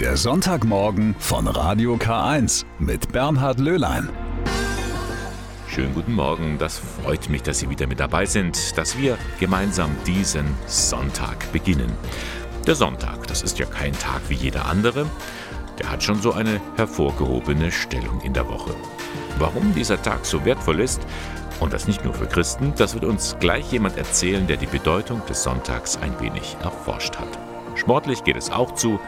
Der 0.00 0.18
Sonntagmorgen 0.18 1.16
von 1.18 1.46
Radio 1.46 1.94
K1 1.94 2.66
mit 2.78 3.12
Bernhard 3.12 3.58
Löhlein. 3.58 4.10
Schönen 5.68 5.94
guten 5.94 6.12
Morgen, 6.12 6.58
das 6.58 6.78
freut 6.78 7.30
mich, 7.30 7.42
dass 7.42 7.60
Sie 7.60 7.70
wieder 7.70 7.86
mit 7.86 7.98
dabei 7.98 8.26
sind, 8.26 8.76
dass 8.76 8.98
wir 8.98 9.16
gemeinsam 9.40 9.90
diesen 10.06 10.54
Sonntag 10.66 11.50
beginnen. 11.50 11.90
Der 12.66 12.74
Sonntag, 12.74 13.26
das 13.28 13.40
ist 13.40 13.58
ja 13.58 13.64
kein 13.64 13.94
Tag 13.94 14.20
wie 14.28 14.34
jeder 14.34 14.66
andere, 14.66 15.06
der 15.78 15.90
hat 15.90 16.02
schon 16.02 16.20
so 16.20 16.32
eine 16.32 16.60
hervorgehobene 16.76 17.72
Stellung 17.72 18.20
in 18.20 18.34
der 18.34 18.46
Woche. 18.48 18.74
Warum 19.38 19.74
dieser 19.74 20.02
Tag 20.02 20.26
so 20.26 20.44
wertvoll 20.44 20.80
ist, 20.80 21.00
und 21.58 21.72
das 21.72 21.88
nicht 21.88 22.04
nur 22.04 22.12
für 22.12 22.26
Christen, 22.26 22.74
das 22.76 22.92
wird 22.92 23.06
uns 23.06 23.34
gleich 23.40 23.72
jemand 23.72 23.96
erzählen, 23.96 24.46
der 24.46 24.58
die 24.58 24.66
Bedeutung 24.66 25.24
des 25.24 25.42
Sonntags 25.42 25.96
ein 25.96 26.20
wenig 26.20 26.54
erforscht 26.62 27.16
hat. 27.16 27.38
Sportlich 27.76 28.24
geht 28.24 28.36
es 28.36 28.50
auch 28.50 28.74
zu 28.74 29.00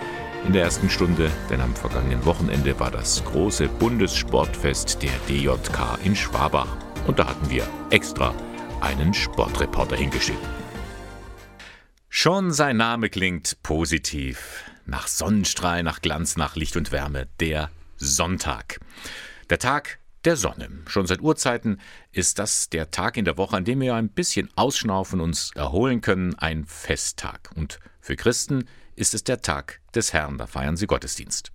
in 0.46 0.52
der 0.52 0.62
ersten 0.62 0.88
Stunde, 0.88 1.30
denn 1.50 1.60
am 1.60 1.74
vergangenen 1.74 2.24
Wochenende 2.24 2.78
war 2.80 2.90
das 2.90 3.24
große 3.24 3.68
Bundessportfest 3.68 5.02
der 5.02 5.12
DJK 5.28 5.98
in 6.04 6.16
Schwabach 6.16 6.76
und 7.06 7.18
da 7.18 7.28
hatten 7.28 7.50
wir 7.50 7.66
extra 7.90 8.34
einen 8.80 9.14
Sportreporter 9.14 9.96
hingeschickt. 9.96 10.38
Schon 12.08 12.52
sein 12.52 12.76
Name 12.76 13.10
klingt 13.10 13.62
positiv. 13.62 14.64
Nach 14.86 15.06
Sonnenstrahl, 15.06 15.82
nach 15.82 16.00
Glanz, 16.00 16.36
nach 16.36 16.56
Licht 16.56 16.76
und 16.76 16.90
Wärme. 16.90 17.28
Der 17.38 17.70
Sonntag. 17.96 18.80
Der 19.50 19.58
Tag 19.58 19.98
der 20.24 20.36
Sonne. 20.36 20.68
Schon 20.86 21.06
seit 21.06 21.20
Urzeiten 21.20 21.80
ist 22.10 22.38
das 22.38 22.70
der 22.70 22.90
Tag 22.90 23.16
in 23.16 23.24
der 23.24 23.36
Woche, 23.36 23.56
an 23.56 23.64
dem 23.64 23.80
wir 23.80 23.94
ein 23.94 24.08
bisschen 24.08 24.48
ausschnaufen, 24.56 25.20
uns 25.20 25.52
erholen 25.54 26.00
können, 26.00 26.34
ein 26.34 26.64
Festtag. 26.64 27.50
Und 27.54 27.78
für 28.00 28.16
Christen 28.16 28.64
ist 28.98 29.14
es 29.14 29.24
der 29.24 29.40
Tag 29.40 29.80
des 29.94 30.12
Herrn, 30.12 30.38
da 30.38 30.46
feiern 30.46 30.76
sie 30.76 30.86
Gottesdienst. 30.86 31.52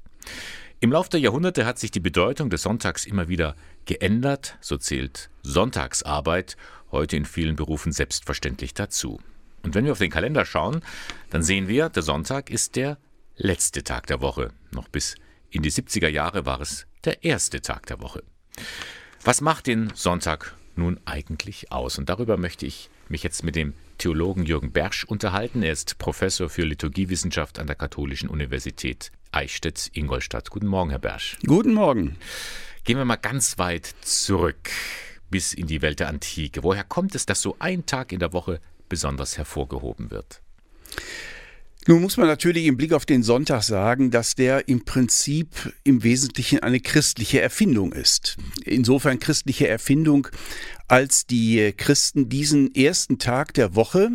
Im 0.79 0.91
Lauf 0.91 1.07
der 1.07 1.19
Jahrhunderte 1.19 1.65
hat 1.65 1.79
sich 1.79 1.91
die 1.91 1.99
Bedeutung 1.99 2.49
des 2.49 2.63
Sonntags 2.63 3.05
immer 3.05 3.27
wieder 3.27 3.55
geändert, 3.85 4.57
so 4.59 4.77
zählt 4.77 5.29
Sonntagsarbeit 5.41 6.57
heute 6.91 7.15
in 7.15 7.25
vielen 7.25 7.55
Berufen 7.55 7.91
selbstverständlich 7.91 8.73
dazu. 8.73 9.21
Und 9.61 9.75
wenn 9.75 9.85
wir 9.85 9.93
auf 9.93 9.99
den 9.99 10.11
Kalender 10.11 10.45
schauen, 10.45 10.81
dann 11.29 11.41
sehen 11.41 11.67
wir, 11.67 11.89
der 11.89 12.03
Sonntag 12.03 12.49
ist 12.49 12.75
der 12.75 12.97
letzte 13.37 13.83
Tag 13.83 14.07
der 14.07 14.21
Woche. 14.21 14.51
Noch 14.71 14.89
bis 14.89 15.15
in 15.49 15.61
die 15.61 15.71
70er 15.71 16.09
Jahre 16.09 16.45
war 16.45 16.59
es 16.59 16.85
der 17.05 17.23
erste 17.23 17.61
Tag 17.61 17.85
der 17.85 18.01
Woche. 18.01 18.23
Was 19.23 19.39
macht 19.39 19.67
den 19.67 19.91
Sonntag 19.95 20.53
nun 20.75 20.99
eigentlich 21.05 21.71
aus? 21.71 21.97
Und 21.97 22.09
darüber 22.09 22.37
möchte 22.37 22.65
ich 22.65 22.89
mich 23.07 23.23
jetzt 23.23 23.43
mit 23.43 23.55
dem 23.55 23.73
Theologen 24.03 24.43
Jürgen 24.43 24.73
Bersch 24.73 25.05
unterhalten. 25.05 25.63
Er 25.63 25.71
ist 25.71 25.97
Professor 25.97 26.49
für 26.49 26.63
Liturgiewissenschaft 26.63 27.57
an 27.57 27.67
der 27.67 27.77
Katholischen 27.77 28.27
Universität 28.27 29.13
Eichstätt-Ingolstadt. 29.31 30.49
Guten 30.49 30.67
Morgen, 30.67 30.89
Herr 30.89 30.99
Bersch. 30.99 31.37
Guten 31.47 31.73
Morgen. 31.73 32.17
Gehen 32.83 32.97
wir 32.97 33.05
mal 33.05 33.15
ganz 33.15 33.57
weit 33.59 33.95
zurück 34.01 34.71
bis 35.29 35.53
in 35.53 35.67
die 35.67 35.81
Welt 35.81 36.01
der 36.01 36.09
Antike. 36.09 36.63
Woher 36.63 36.83
kommt 36.83 37.15
es, 37.15 37.25
dass 37.25 37.41
so 37.41 37.55
ein 37.59 37.85
Tag 37.85 38.11
in 38.11 38.19
der 38.19 38.33
Woche 38.33 38.59
besonders 38.89 39.37
hervorgehoben 39.37 40.11
wird? 40.11 40.41
Nun 41.85 42.01
muss 42.01 42.15
man 42.15 42.27
natürlich 42.27 42.65
im 42.65 42.77
Blick 42.77 42.93
auf 42.93 43.05
den 43.05 43.23
Sonntag 43.23 43.61
sagen, 43.63 44.09
dass 44.09 44.35
der 44.35 44.69
im 44.69 44.85
Prinzip 44.85 45.73
im 45.83 46.03
Wesentlichen 46.03 46.59
eine 46.59 46.79
christliche 46.79 47.41
Erfindung 47.41 47.91
ist. 47.91 48.37
Insofern 48.63 49.19
christliche 49.19 49.67
Erfindung, 49.67 50.29
als 50.87 51.25
die 51.25 51.73
Christen 51.75 52.29
diesen 52.29 52.73
ersten 52.75 53.19
Tag 53.19 53.53
der 53.53 53.75
Woche 53.75 54.11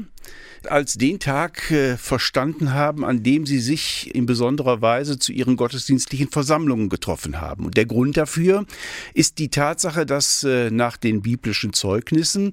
als 0.67 0.95
den 0.95 1.19
Tag 1.19 1.70
äh, 1.70 1.97
verstanden 1.97 2.73
haben, 2.73 3.05
an 3.05 3.23
dem 3.23 3.47
sie 3.47 3.61
sich 3.61 4.14
in 4.14 4.27
besonderer 4.27 4.81
Weise 4.81 5.19
zu 5.19 5.33
ihren 5.33 5.56
gottesdienstlichen 5.56 6.28
Versammlungen 6.28 6.89
getroffen 6.89 7.41
haben. 7.41 7.65
Und 7.65 7.77
der 7.77 7.87
Grund 7.87 8.17
dafür 8.17 8.67
ist 9.15 9.39
die 9.39 9.48
Tatsache, 9.48 10.06
dass 10.06 10.45
äh, 10.45 10.70
nach 10.70 10.97
den 10.97 11.23
biblischen 11.23 11.72
Zeugnissen 11.72 12.53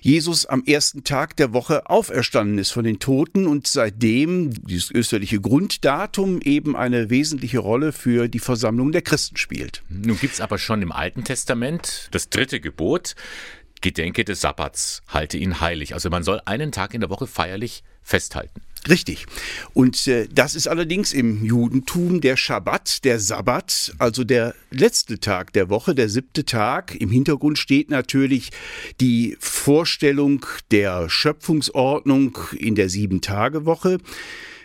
Jesus 0.00 0.46
am 0.46 0.62
ersten 0.64 1.04
Tag 1.04 1.36
der 1.36 1.52
Woche 1.52 1.88
auferstanden 1.88 2.58
ist 2.58 2.70
von 2.70 2.84
den 2.84 2.98
Toten 2.98 3.46
und 3.46 3.66
seitdem 3.66 4.50
dieses 4.66 4.90
österliche 4.90 5.40
Grunddatum 5.40 6.40
eben 6.42 6.76
eine 6.76 7.10
wesentliche 7.10 7.58
Rolle 7.58 7.92
für 7.92 8.28
die 8.28 8.38
Versammlung 8.38 8.92
der 8.92 9.02
Christen 9.02 9.36
spielt. 9.36 9.82
Nun 9.88 10.18
gibt 10.18 10.34
es 10.34 10.40
aber 10.40 10.58
schon 10.58 10.82
im 10.82 10.92
Alten 10.92 11.24
Testament 11.24 12.08
das 12.12 12.28
dritte 12.28 12.60
Gebot, 12.60 13.14
Gedenke 13.80 14.24
des 14.24 14.40
Sabbats, 14.40 15.02
halte 15.08 15.38
ihn 15.38 15.60
heilig. 15.60 15.94
Also 15.94 16.10
man 16.10 16.22
soll 16.22 16.40
einen 16.44 16.72
Tag 16.72 16.94
in 16.94 17.00
der 17.00 17.10
Woche 17.10 17.26
feierlich 17.26 17.82
festhalten. 18.02 18.60
Richtig. 18.88 19.26
Und 19.74 20.06
äh, 20.06 20.26
das 20.32 20.54
ist 20.54 20.66
allerdings 20.66 21.12
im 21.12 21.44
Judentum 21.44 22.22
der 22.22 22.36
Schabbat, 22.36 23.04
der 23.04 23.20
Sabbat, 23.20 23.92
also 23.98 24.24
der 24.24 24.54
letzte 24.70 25.20
Tag 25.20 25.52
der 25.52 25.68
Woche, 25.68 25.94
der 25.94 26.08
siebte 26.08 26.46
Tag. 26.46 26.94
Im 26.98 27.10
Hintergrund 27.10 27.58
steht 27.58 27.90
natürlich 27.90 28.50
die 29.00 29.36
Vorstellung 29.38 30.46
der 30.70 31.10
Schöpfungsordnung 31.10 32.38
in 32.56 32.74
der 32.74 32.88
Sieben-Tage-Woche. 32.88 33.98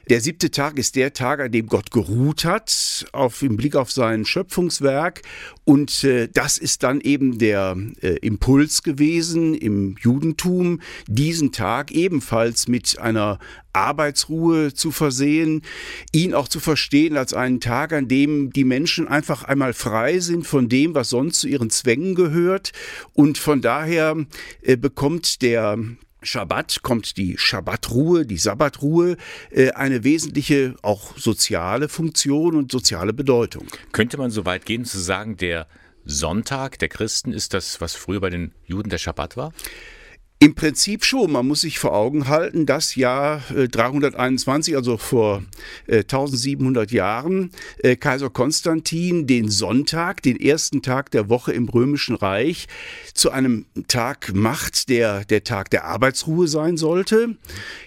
Der 0.08 0.22
siebte 0.22 0.52
Tag 0.52 0.78
ist 0.78 0.96
der 0.96 1.14
Tag, 1.14 1.40
an 1.40 1.52
dem 1.52 1.66
Gott 1.66 1.90
geruht 1.90 2.46
hat, 2.46 3.08
auf, 3.12 3.42
im 3.42 3.58
Blick 3.58 3.76
auf 3.76 3.92
sein 3.92 4.24
Schöpfungswerk. 4.24 5.24
Und 5.64 6.04
äh, 6.04 6.30
das 6.32 6.60
ist 6.60 6.84
dann 6.84 7.02
eben 7.02 7.40
der 7.40 7.76
äh, 8.02 8.18
Impuls 8.18 8.84
gewesen 8.84 9.56
im 9.56 9.96
Judentum, 10.00 10.80
diesen 11.08 11.52
Tag 11.52 11.92
ebenfalls 11.92 12.68
mit 12.68 13.00
einer 13.00 13.40
Arbeitsruhe 13.74 14.76
zu 14.76 14.92
versehen, 14.92 15.64
ihn 16.12 16.36
auch 16.36 16.50
zu 16.50 16.60
verstehen 16.60 17.18
als 17.18 17.34
einen 17.34 17.60
Tag, 17.60 17.92
an 17.92 18.08
dem 18.08 18.52
die 18.52 18.64
Menschen 18.64 19.08
einfach 19.08 19.44
einmal 19.44 19.74
frei 19.74 20.20
sind 20.20 20.46
von 20.46 20.70
dem, 20.70 20.94
was 20.94 21.10
sonst 21.10 21.40
zu 21.40 21.48
ihren 21.48 21.72
Zwängen 21.72 22.14
gehört. 22.14 22.74
Und 23.14 23.40
von 23.40 23.62
daher 23.62 24.16
äh, 24.62 24.78
bekommt 24.78 25.42
der 25.42 25.80
Schabbat 26.26 26.82
kommt 26.82 27.18
die 27.18 27.38
Schabbatruhe, 27.38 28.26
die 28.26 28.38
Sabbatruhe, 28.38 29.18
äh, 29.52 29.72
eine 29.72 30.04
wesentliche 30.04 30.76
auch 30.82 31.18
soziale 31.18 31.88
Funktion 31.88 32.56
und 32.56 32.72
soziale 32.72 33.14
Bedeutung. 33.14 33.68
Könnte 33.92 34.18
man 34.18 34.32
so 34.32 34.46
weit 34.46 34.66
gehen 34.66 34.86
zu 34.86 35.00
sagen, 35.00 35.38
der 35.38 35.68
Sonntag 36.06 36.80
der 36.80 36.90
Christen 36.90 37.34
ist 37.34 37.54
das, 37.54 37.82
was 37.82 37.96
früher 37.96 38.20
bei 38.20 38.30
den 38.30 38.52
Juden 38.66 38.90
der 38.90 38.98
Schabbat 38.98 39.38
war? 39.38 39.54
Im 40.38 40.54
Prinzip 40.54 41.06
schon. 41.06 41.32
Man 41.32 41.48
muss 41.48 41.62
sich 41.62 41.80
vor 41.80 41.94
Augen 41.94 42.28
halten, 42.28 42.66
das 42.66 42.96
Jahr 42.96 43.42
321, 43.50 44.74
äh, 44.74 44.78
also 44.78 44.98
vor 44.98 45.44
1700 45.88 46.92
äh, 46.92 46.96
Jahren, 46.96 47.52
äh, 47.78 47.96
Kaiser 47.96 48.30
Konstantin 48.30 49.28
den 49.28 49.50
Sonntag, 49.50 50.22
den 50.22 50.38
ersten 50.38 50.82
Tag 50.82 51.10
der 51.12 51.30
Woche 51.30 51.54
im 51.54 51.70
Römischen 51.70 52.16
Reich, 52.18 52.68
zu 53.14 53.32
einem 53.32 53.66
Tag 53.88 54.34
macht, 54.34 54.90
der 54.90 55.24
der 55.24 55.46
Tag 55.46 55.70
der 55.70 55.86
Arbeitsruhe 55.86 56.50
sein 56.50 56.76
sollte. 56.76 57.38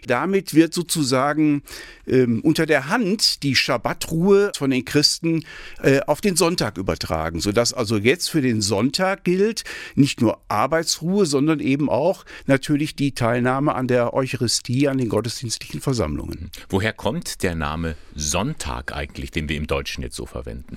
Damit 0.07 0.55
wird 0.55 0.73
sozusagen 0.73 1.63
ähm, 2.09 2.41
unter 2.41 2.67
der 2.67 2.89
Hand 2.89 3.43
die 3.43 3.55
Schabbatruhe 3.55 4.53
von 4.57 4.71
den 4.71 4.85
Christen 4.85 5.45
äh, 5.83 6.01
auf 6.01 6.21
den 6.21 6.37
Sonntag 6.37 6.79
übertragen, 6.79 7.41
sodass 7.41 7.73
also 7.73 7.97
jetzt 7.97 8.31
für 8.31 8.43
den 8.43 8.61
Sonntag 8.61 9.25
gilt 9.25 9.65
nicht 9.95 10.21
nur 10.21 10.41
Arbeitsruhe, 10.49 11.27
sondern 11.27 11.61
eben 11.61 11.89
auch 11.89 12.25
natürlich 12.47 12.97
die 12.97 13.13
Teilnahme 13.13 13.75
an 13.75 13.89
der 13.89 14.15
Eucharistie, 14.15 14.89
an 14.89 14.99
den 14.99 15.09
gottesdienstlichen 15.09 15.81
Versammlungen. 15.81 16.51
Woher 16.69 16.93
kommt 16.93 17.43
der 17.43 17.55
Name 17.55 17.97
Sonntag 18.15 18.95
eigentlich, 18.95 19.31
den 19.31 19.49
wir 19.49 19.57
im 19.57 19.67
Deutschen 19.67 20.03
jetzt 20.03 20.17
so 20.17 20.27
verwenden? 20.27 20.77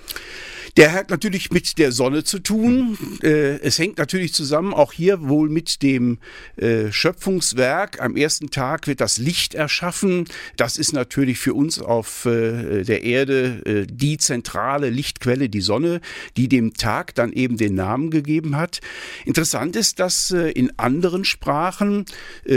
Der 0.78 0.94
hat 0.94 1.09
natürlich 1.09 1.52
mit 1.52 1.78
der 1.78 1.91
Sonne 1.91 2.24
zu 2.24 2.40
tun. 2.40 2.97
Äh, 3.24 3.59
es 3.59 3.78
hängt 3.78 3.97
natürlich 3.97 4.34
zusammen, 4.34 4.74
auch 4.74 4.94
hier 4.94 5.28
wohl 5.28 5.50
mit 5.50 5.81
dem 5.81 6.20
äh, 6.56 6.91
Schöpfungswerk. 6.91 8.02
Am 8.02 8.16
ersten 8.16 8.52
Tag 8.52 8.88
wird 8.88 9.02
das 9.02 9.18
Licht 9.18 9.53
erschaffen. 9.53 10.25
Das 10.56 10.78
ist 10.78 10.94
natürlich 10.94 11.21
für 11.40 11.54
uns 11.54 11.80
auf 11.80 12.26
äh, 12.26 12.84
der 12.84 13.03
Erde 13.03 13.85
die 13.90 14.18
zentrale 14.18 14.90
Lichtquelle, 14.90 15.50
die 15.50 15.62
Sonne, 15.62 16.02
die 16.38 16.47
dem 16.47 16.73
Tag 16.73 17.16
dann 17.16 17.32
eben 17.32 17.58
den 17.58 17.76
Namen 17.76 18.09
gegeben 18.09 18.56
hat. 18.56 18.82
Interessant 19.26 19.76
ist, 19.76 20.00
dass 20.00 20.32
in 20.32 20.78
anderen 20.78 21.26
Sprachen, 21.26 22.06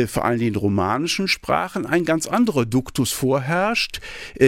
vor 0.07 0.25
allem 0.25 0.41
den 0.41 0.57
romanischen 0.57 1.29
Sprachen, 1.29 1.87
ein 1.87 2.05
ganz 2.05 2.27
anderer 2.27 2.67
Duktus 2.67 3.13
vorherrscht. 3.13 4.01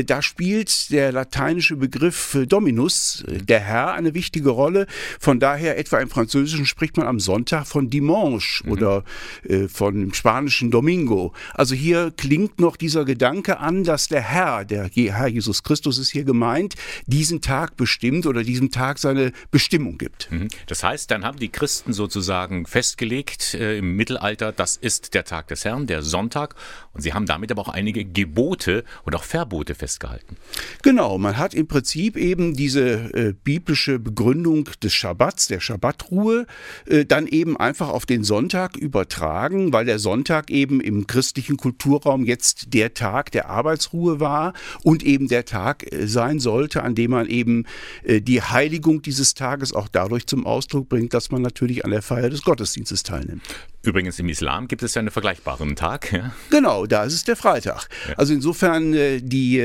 Da 0.07 0.23
spielt 0.23 0.91
der 0.91 1.13
lateinische 1.13 1.77
Begriff 1.77 2.39
Dominus, 2.49 3.25
der 3.27 3.61
Herr 3.61 3.93
eine 3.95 4.15
wichtige 4.15 4.51
Rolle. 4.51 4.87
Von 5.21 5.41
daher 5.41 5.79
etwa 5.79 5.99
im 5.99 6.09
Französischen 6.09 6.67
spricht 6.67 6.97
man 6.97 7.07
am 7.07 7.21
Sonntag 7.21 7.67
von 7.67 7.91
Dimanche 7.91 8.65
mhm. 8.65 8.73
oder 8.73 9.05
äh, 9.49 9.69
von 9.69 9.95
dem 9.95 10.15
spanischen 10.15 10.71
Domingo. 10.71 11.33
Also 11.55 11.75
hier 11.75 12.13
klingt 12.17 12.61
noch 12.61 12.77
dieser 12.77 13.05
Gedanke 13.05 13.59
an, 13.59 13.85
dass 13.85 14.06
der 14.11 14.21
Herr, 14.21 14.65
der 14.65 14.89
Herr 14.89 15.29
Jesus 15.29 15.63
Christus 15.63 15.99
ist 15.99 16.11
hier 16.11 16.25
gemeint, 16.25 16.75
diesen 17.07 17.41
Tag 17.41 17.77
bestimmt 17.77 18.27
oder 18.27 18.43
diesem 18.45 18.71
Tag 18.71 18.99
seine 18.99 19.33
Bestimmung 19.51 19.99
gibt. 19.99 20.31
Mhm. 20.31 20.49
Das 20.67 20.83
heißt, 20.83 21.11
dann 21.11 21.25
haben 21.25 21.39
die 21.39 21.49
Christen 21.49 21.93
sozusagen 21.93 22.67
festgelegt 22.67 23.55
äh, 23.55 23.79
im 23.79 23.97
Mittelalter, 23.97 24.53
das 24.53 24.77
ist 24.77 25.15
der 25.15 25.25
Tag 25.25 25.49
des 25.49 25.65
Herrn, 25.65 25.87
der 25.87 26.03
Sonntag. 26.03 26.55
Und 26.93 27.03
sie 27.03 27.13
haben 27.13 27.27
damit 27.27 27.51
aber 27.51 27.63
auch 27.63 27.69
einige 27.69 28.05
Gebote 28.05 28.85
und 29.05 29.15
auch 29.15 29.25
Verbote 29.25 29.75
festgehalten. 29.75 30.37
Genau, 30.83 31.19
man 31.19 31.37
hat 31.37 31.55
im 31.55 31.67
Prinzip 31.67 32.17
eben 32.17 32.55
diese 32.55 33.13
äh, 33.15 33.35
biblische 33.45 33.99
Begründung 33.99 34.69
des 34.83 34.95
Schabbats, 34.95 35.49
der 35.49 35.61
Schabbatruhe, 35.61 36.47
äh, 36.87 37.05
dann 37.05 37.27
eben 37.27 37.57
einfach 37.57 37.89
auf 37.89 38.07
den 38.07 38.25
Sonntag 38.25 38.77
übertragen, 38.77 39.73
weil 39.73 39.85
der 39.85 39.99
Sonntag 39.99 40.51
eben 40.51 40.81
im 40.81 41.07
christlichen 41.07 41.57
Kulturraum 41.57 42.25
jetzt 42.25 42.73
der 42.73 42.95
Tag 42.95 43.31
der 43.33 43.51
Arbeitsruhe 43.51 43.96
war 44.05 44.53
und 44.83 45.03
eben 45.03 45.29
der 45.29 45.45
Tag 45.45 45.93
äh, 45.93 46.07
sein 46.07 46.39
sollte, 46.39 46.83
an 46.83 46.95
dem 46.95 47.11
man 47.13 47.27
eben 47.27 47.65
äh, 48.05 48.21
die 48.21 48.43
Heiligung 48.43 49.03
dieses 49.03 49.35
Tages 49.35 49.73
auch 49.73 49.89
dadurch 49.89 50.27
zum 50.27 50.47
Ausdruck 50.47 50.89
bringt, 50.89 51.15
dass 51.15 51.31
man 51.31 51.43
natürlich 51.43 51.85
an 51.85 51.91
der 51.91 52.03
Feier 52.03 52.31
des 52.31 52.43
Gottesdienstes 52.43 53.03
teilnimmt. 53.03 53.43
Übrigens 53.83 54.19
im 54.19 54.29
Islam 54.29 54.69
gibt 54.69 54.83
es 54.83 54.95
ja 54.95 55.01
einen 55.01 55.11
vergleichbaren 55.11 55.77
Tag. 55.77 56.13
Ja? 56.13 56.33
Genau, 56.51 56.87
da 56.87 57.05
ist 57.05 57.15
es 57.15 57.25
der 57.25 57.37
Freitag. 57.37 57.89
Ja. 58.09 58.15
Also 58.17 58.35
insofern 58.35 58.95
äh, 58.95 59.21
die 59.23 59.63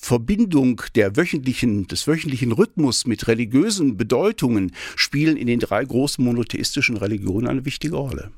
Verbindung 0.00 0.82
der 0.94 1.16
wöchentlichen, 1.16 1.86
des 1.88 2.06
wöchentlichen 2.06 2.52
Rhythmus 2.52 3.06
mit 3.06 3.26
religiösen 3.28 3.96
Bedeutungen 3.96 4.72
spielen 4.96 5.36
in 5.36 5.46
den 5.46 5.60
drei 5.60 5.84
großen 5.84 6.24
monotheistischen 6.24 6.96
Religionen 6.96 7.48
eine 7.48 7.64
wichtige 7.64 7.96
Rolle. 7.96 8.30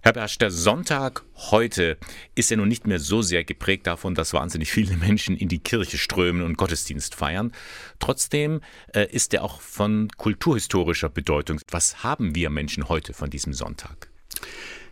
Herr 0.00 0.12
Bersch, 0.12 0.38
der 0.38 0.50
Sonntag 0.50 1.24
heute 1.50 1.98
ist 2.34 2.50
ja 2.50 2.56
nun 2.56 2.68
nicht 2.68 2.86
mehr 2.86 3.00
so 3.00 3.20
sehr 3.20 3.44
geprägt 3.44 3.86
davon, 3.86 4.14
dass 4.14 4.32
wahnsinnig 4.32 4.70
viele 4.70 4.96
Menschen 4.96 5.36
in 5.36 5.48
die 5.48 5.58
Kirche 5.58 5.98
strömen 5.98 6.42
und 6.42 6.56
Gottesdienst 6.56 7.14
feiern. 7.14 7.52
Trotzdem 7.98 8.60
äh, 8.94 9.06
ist 9.10 9.34
er 9.34 9.42
auch 9.42 9.60
von 9.60 10.08
kulturhistorischer 10.16 11.08
Bedeutung. 11.08 11.60
Was 11.70 12.02
haben 12.04 12.34
wir 12.34 12.48
Menschen 12.50 12.88
heute 12.88 13.12
von 13.12 13.28
diesem 13.30 13.52
Sonntag? 13.52 14.08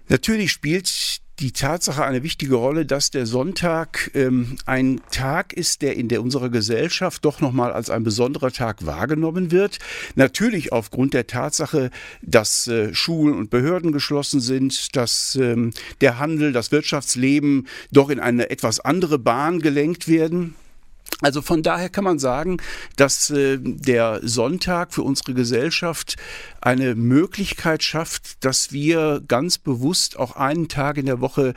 Natürlich 0.08 0.52
spielt 0.52 1.20
die 1.38 1.52
Tatsache 1.52 2.04
eine 2.04 2.22
wichtige 2.22 2.54
Rolle, 2.54 2.86
dass 2.86 3.10
der 3.10 3.26
Sonntag 3.26 4.10
ähm, 4.14 4.56
ein 4.64 5.00
Tag 5.10 5.52
ist, 5.52 5.82
der 5.82 5.96
in 5.96 6.08
der 6.08 6.22
unserer 6.22 6.48
Gesellschaft 6.48 7.24
doch 7.26 7.40
nochmal 7.40 7.72
als 7.72 7.90
ein 7.90 8.04
besonderer 8.04 8.50
Tag 8.52 8.86
wahrgenommen 8.86 9.50
wird. 9.50 9.78
Natürlich 10.14 10.72
aufgrund 10.72 11.12
der 11.12 11.26
Tatsache, 11.26 11.90
dass 12.22 12.68
äh, 12.68 12.94
Schulen 12.94 13.34
und 13.34 13.50
Behörden 13.50 13.92
geschlossen 13.92 14.40
sind, 14.40 14.96
dass 14.96 15.36
ähm, 15.36 15.72
der 16.00 16.18
Handel, 16.18 16.52
das 16.52 16.72
Wirtschaftsleben 16.72 17.66
doch 17.92 18.08
in 18.08 18.20
eine 18.20 18.48
etwas 18.48 18.80
andere 18.80 19.18
Bahn 19.18 19.60
gelenkt 19.60 20.08
werden. 20.08 20.54
Also 21.22 21.40
von 21.40 21.62
daher 21.62 21.88
kann 21.88 22.04
man 22.04 22.18
sagen, 22.18 22.58
dass 22.96 23.30
äh, 23.30 23.58
der 23.58 24.20
Sonntag 24.22 24.92
für 24.92 25.02
unsere 25.02 25.32
Gesellschaft 25.32 26.16
eine 26.60 26.94
Möglichkeit 26.94 27.82
schafft, 27.82 28.44
dass 28.44 28.70
wir 28.70 29.22
ganz 29.26 29.56
bewusst 29.56 30.18
auch 30.18 30.36
einen 30.36 30.68
Tag 30.68 30.98
in 30.98 31.06
der 31.06 31.20
Woche 31.20 31.54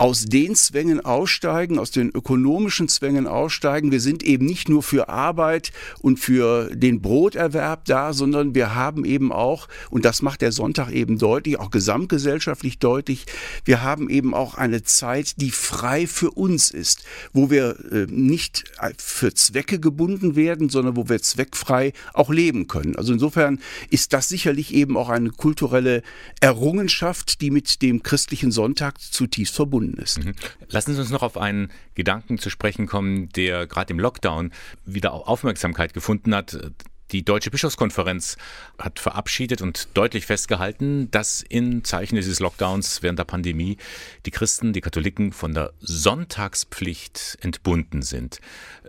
aus 0.00 0.24
den 0.24 0.54
Zwängen 0.54 1.04
aussteigen, 1.04 1.78
aus 1.78 1.90
den 1.90 2.08
ökonomischen 2.08 2.88
Zwängen 2.88 3.26
aussteigen. 3.26 3.92
Wir 3.92 4.00
sind 4.00 4.22
eben 4.22 4.46
nicht 4.46 4.70
nur 4.70 4.82
für 4.82 5.10
Arbeit 5.10 5.72
und 6.00 6.18
für 6.18 6.74
den 6.74 7.02
Broterwerb 7.02 7.84
da, 7.84 8.14
sondern 8.14 8.54
wir 8.54 8.74
haben 8.74 9.04
eben 9.04 9.30
auch, 9.30 9.68
und 9.90 10.06
das 10.06 10.22
macht 10.22 10.40
der 10.40 10.52
Sonntag 10.52 10.90
eben 10.90 11.18
deutlich, 11.18 11.60
auch 11.60 11.70
gesamtgesellschaftlich 11.70 12.78
deutlich, 12.78 13.26
wir 13.66 13.82
haben 13.82 14.08
eben 14.08 14.32
auch 14.32 14.54
eine 14.54 14.82
Zeit, 14.82 15.34
die 15.36 15.50
frei 15.50 16.06
für 16.06 16.30
uns 16.30 16.70
ist, 16.70 17.04
wo 17.34 17.50
wir 17.50 17.76
äh, 17.92 18.06
nicht 18.08 18.64
für 18.96 19.34
Zwecke 19.34 19.78
gebunden 19.80 20.34
werden, 20.34 20.70
sondern 20.70 20.96
wo 20.96 21.10
wir 21.10 21.20
zweckfrei 21.20 21.92
auch 22.14 22.30
leben 22.30 22.68
können. 22.68 22.96
Also 22.96 23.12
insofern 23.12 23.60
ist 23.90 24.14
das 24.14 24.30
sicherlich 24.30 24.72
eben 24.72 24.96
auch 24.96 25.10
eine 25.10 25.28
kulturelle 25.28 26.02
Errungenschaft, 26.40 27.42
die 27.42 27.50
mit 27.50 27.82
dem 27.82 28.02
christlichen 28.02 28.50
Sonntag 28.50 28.98
zutiefst 28.98 29.54
verbunden 29.54 29.89
verbunden 29.90 30.02
ist. 30.02 30.24
Mhm. 30.24 30.34
Lassen 30.68 30.94
Sie 30.94 31.00
uns 31.00 31.10
noch 31.10 31.22
auf 31.22 31.36
einen 31.36 31.70
Gedanken 31.94 32.38
zu 32.38 32.50
sprechen 32.50 32.86
kommen, 32.86 33.28
der 33.30 33.66
gerade 33.66 33.92
im 33.92 34.00
Lockdown 34.00 34.52
wieder 34.84 35.12
Aufmerksamkeit 35.12 35.94
gefunden 35.94 36.34
hat. 36.34 36.72
Die 37.12 37.24
Deutsche 37.24 37.50
Bischofskonferenz 37.50 38.36
hat 38.78 39.00
verabschiedet 39.00 39.62
und 39.62 39.88
deutlich 39.94 40.26
festgehalten, 40.26 41.10
dass 41.10 41.42
in 41.42 41.82
Zeichen 41.82 42.14
dieses 42.14 42.38
Lockdowns 42.38 43.02
während 43.02 43.18
der 43.18 43.24
Pandemie 43.24 43.78
die 44.26 44.30
Christen, 44.30 44.72
die 44.72 44.80
Katholiken 44.80 45.32
von 45.32 45.52
der 45.52 45.72
Sonntagspflicht 45.80 47.38
entbunden 47.40 48.02
sind. 48.02 48.38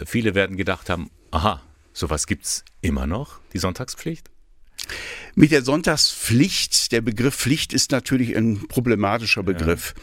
Viele 0.06 0.36
werden 0.36 0.56
gedacht 0.56 0.90
haben, 0.92 1.10
aha, 1.32 1.62
sowas 1.94 2.28
gibt 2.28 2.46
es 2.46 2.64
immer 2.82 3.08
noch, 3.08 3.40
die 3.54 3.58
Sonntagspflicht? 3.58 4.30
Mit 5.34 5.52
der 5.52 5.64
Sonntagspflicht, 5.64 6.92
der 6.92 7.02
Begriff 7.02 7.36
Pflicht 7.36 7.72
ist 7.72 7.92
natürlich 7.92 8.36
ein 8.36 8.68
problematischer 8.68 9.44
Begriff. 9.44 9.94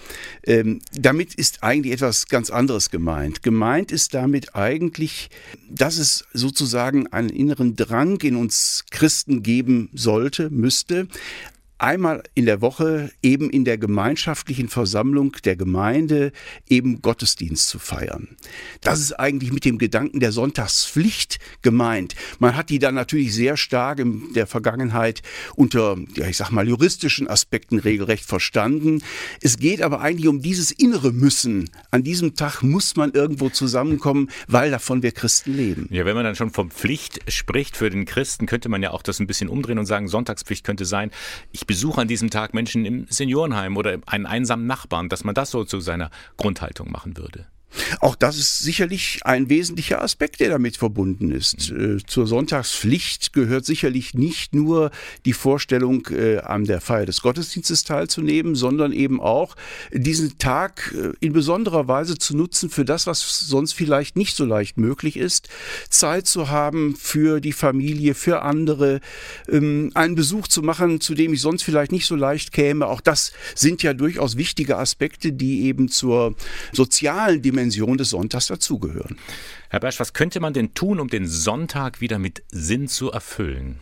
Ja. 0.47 0.55
Ähm, 0.55 0.81
damit 0.93 1.35
ist 1.35 1.63
eigentlich 1.63 1.93
etwas 1.93 2.29
ganz 2.29 2.49
anderes 2.51 2.91
gemeint. 2.91 3.43
Gemeint 3.43 3.93
ist 3.93 4.15
damit 4.15 4.55
eigentlich, 4.55 5.29
dass 5.69 5.99
es 5.99 6.25
sozusagen 6.33 7.09
einen 7.09 7.29
inneren 7.29 7.77
Drang 7.77 8.21
in 8.23 8.37
uns 8.37 8.85
Christen 8.91 9.43
geben 9.43 9.91
sollte, 9.93 10.49
müsste, 10.49 11.09
einmal 11.79 12.23
in 12.35 12.47
der 12.47 12.61
Woche 12.61 13.11
eben 13.23 13.51
in 13.51 13.65
der 13.65 13.79
gemeinschaftlichen 13.79 14.69
Versammlung 14.69 15.33
der 15.45 15.57
Gemeinde 15.57 16.33
eben 16.69 17.01
Gottesdienst 17.03 17.69
zu 17.69 17.79
feiern. 17.79 18.37
Das 18.81 19.01
ist 19.01 19.13
eigentlich 19.13 19.53
mit 19.53 19.65
dem 19.65 19.79
Gedanken 19.79 20.21
der 20.21 20.33
Sonntagspflicht 20.33 21.39
gemeint. 21.63 22.15
Man 22.39 22.57
hat 22.57 22.71
die 22.71 22.79
dann 22.79 22.95
natürlich 22.95 23.35
sehr 23.35 23.57
stark 23.57 24.01
in 24.01 24.33
der 24.35 24.47
Vergangenheit 24.47 25.23
unter, 25.55 25.97
ja, 26.15 26.27
ich 26.27 26.37
sag 26.37 26.51
mal, 26.51 26.69
juristischen 26.69 27.29
Aspekten 27.29 27.79
regelrecht 27.79 28.25
verstanden. 28.25 29.03
Es 29.41 29.59
geht 29.59 29.83
aber 29.83 30.01
eigentlich 30.01 30.29
um 30.29 30.43
dieses 30.43 30.71
innere 30.71 31.13
Müssen. 31.13 31.71
An 31.91 32.03
diesem 32.03 32.35
Tag 32.35 32.63
muss 32.63 32.97
man 32.97 33.13
irgendwo 33.13 33.49
zusammenkommen, 33.51 34.31
weil 34.47 34.71
davon 34.71 35.03
wir 35.03 35.13
Christen 35.13 35.55
leben. 35.55 35.89
Ja, 35.91 36.05
wenn 36.05 36.15
man 36.15 36.25
dann 36.25 36.35
schon 36.35 36.51
von 36.51 36.71
Pflicht 36.71 37.21
spricht 37.29 37.77
für 37.77 37.91
den 37.91 38.05
Christen, 38.05 38.47
könnte 38.47 38.69
man 38.69 38.83
ja 38.83 38.91
auch 38.91 39.03
das 39.03 39.21
ein 39.21 39.27
bisschen 39.27 39.49
umdrehen 39.49 39.79
und 39.79 39.87
sagen, 39.87 40.09
Sonntagspflicht 40.09 40.65
könnte 40.65 40.85
sein, 40.85 41.11
ich 41.53 41.68
besuche 41.69 42.01
an 42.01 42.09
diesem 42.09 42.31
Tag 42.31 42.55
Menschen 42.55 42.85
im 42.85 43.07
Seniorenheim 43.09 43.77
oder 43.77 43.99
einen 44.07 44.27
einsamen 44.27 44.67
Nachbarn, 44.67 45.09
dass 45.09 45.23
man 45.23 45.37
das 45.37 45.53
so 45.53 45.63
zu 45.63 45.79
seiner 45.79 46.11
Grundhaltung 46.37 46.91
machen 46.91 47.17
würde. 47.17 47.47
Auch 48.01 48.17
das 48.17 48.39
ist 48.39 48.61
sicherlich 48.61 49.21
ein 49.25 49.49
wesentlicher 49.51 50.03
Aspekt, 50.03 50.41
der 50.41 50.51
damit 50.51 50.77
verbunden 50.77 51.31
ist. 51.31 51.71
Mhm. 51.71 51.99
Äh, 51.99 52.07
zur 52.07 52.27
Sonntagspflicht 52.27 53.33
gehört 53.33 53.65
sicherlich 53.65 54.15
nicht 54.15 54.55
nur 54.55 54.91
die 55.25 55.33
Vorstellung, 55.33 56.07
äh, 56.11 56.39
an 56.39 56.65
der 56.65 56.81
Feier 56.81 57.07
des 57.07 57.21
Gottesdienstes 57.23 57.85
teilzunehmen, 57.85 58.55
sondern 58.55 58.93
eben 58.93 59.21
auch 59.21 59.55
diesen 59.93 60.39
Tag 60.39 60.95
äh, 60.97 61.13
in 61.21 61.33
besonderer 61.33 61.89
Weise 61.89 62.17
zu 62.17 62.37
nutzen 62.37 62.71
für 62.71 62.85
das, 62.85 63.07
was 63.07 63.41
sonst 63.41 63.75
vielleicht 63.75 64.17
nicht 64.17 64.35
so 64.35 64.45
leicht 64.45 64.79
möglich 64.79 65.17
ist. 65.17 65.49
Zeit 65.91 66.27
zu 66.27 66.49
haben 66.49 66.97
für 66.97 67.41
die 67.41 67.53
Familie, 67.53 68.15
für 68.15 68.43
andere, 68.43 69.01
ähm, 69.49 69.91
einen 69.95 70.15
Besuch 70.15 70.49
zu 70.49 70.63
machen, 70.63 71.01
zu 71.01 71.15
dem 71.15 71.35
ich 71.35 71.41
sonst 71.41 71.63
vielleicht 71.63 71.93
nicht 71.93 72.07
so 72.07 72.17
leicht 72.17 72.53
käme. 72.53 72.87
Auch 72.87 73.01
das 73.01 73.33
sind 73.55 73.83
ja 73.83 73.93
durchaus 73.93 74.37
wichtige 74.37 74.79
Aspekte, 74.79 75.33
die 75.33 75.65
eben 75.65 75.89
zur 75.89 76.35
sozialen 76.73 77.43
Dimension 77.43 77.58
Dimension 77.59 77.99
des 77.99 78.11
Sonntags 78.11 78.47
dazugehören. 78.47 79.19
Herr 79.69 79.81
Bersch, 79.81 79.99
was 79.99 80.13
könnte 80.13 80.39
man 80.39 80.53
denn 80.53 80.75
tun, 80.75 81.01
um 81.01 81.09
den 81.09 81.27
Sonntag 81.27 82.01
wieder 82.01 82.19
mit 82.19 82.43
Sinn 82.51 82.87
zu 82.87 83.11
erfüllen? 83.11 83.81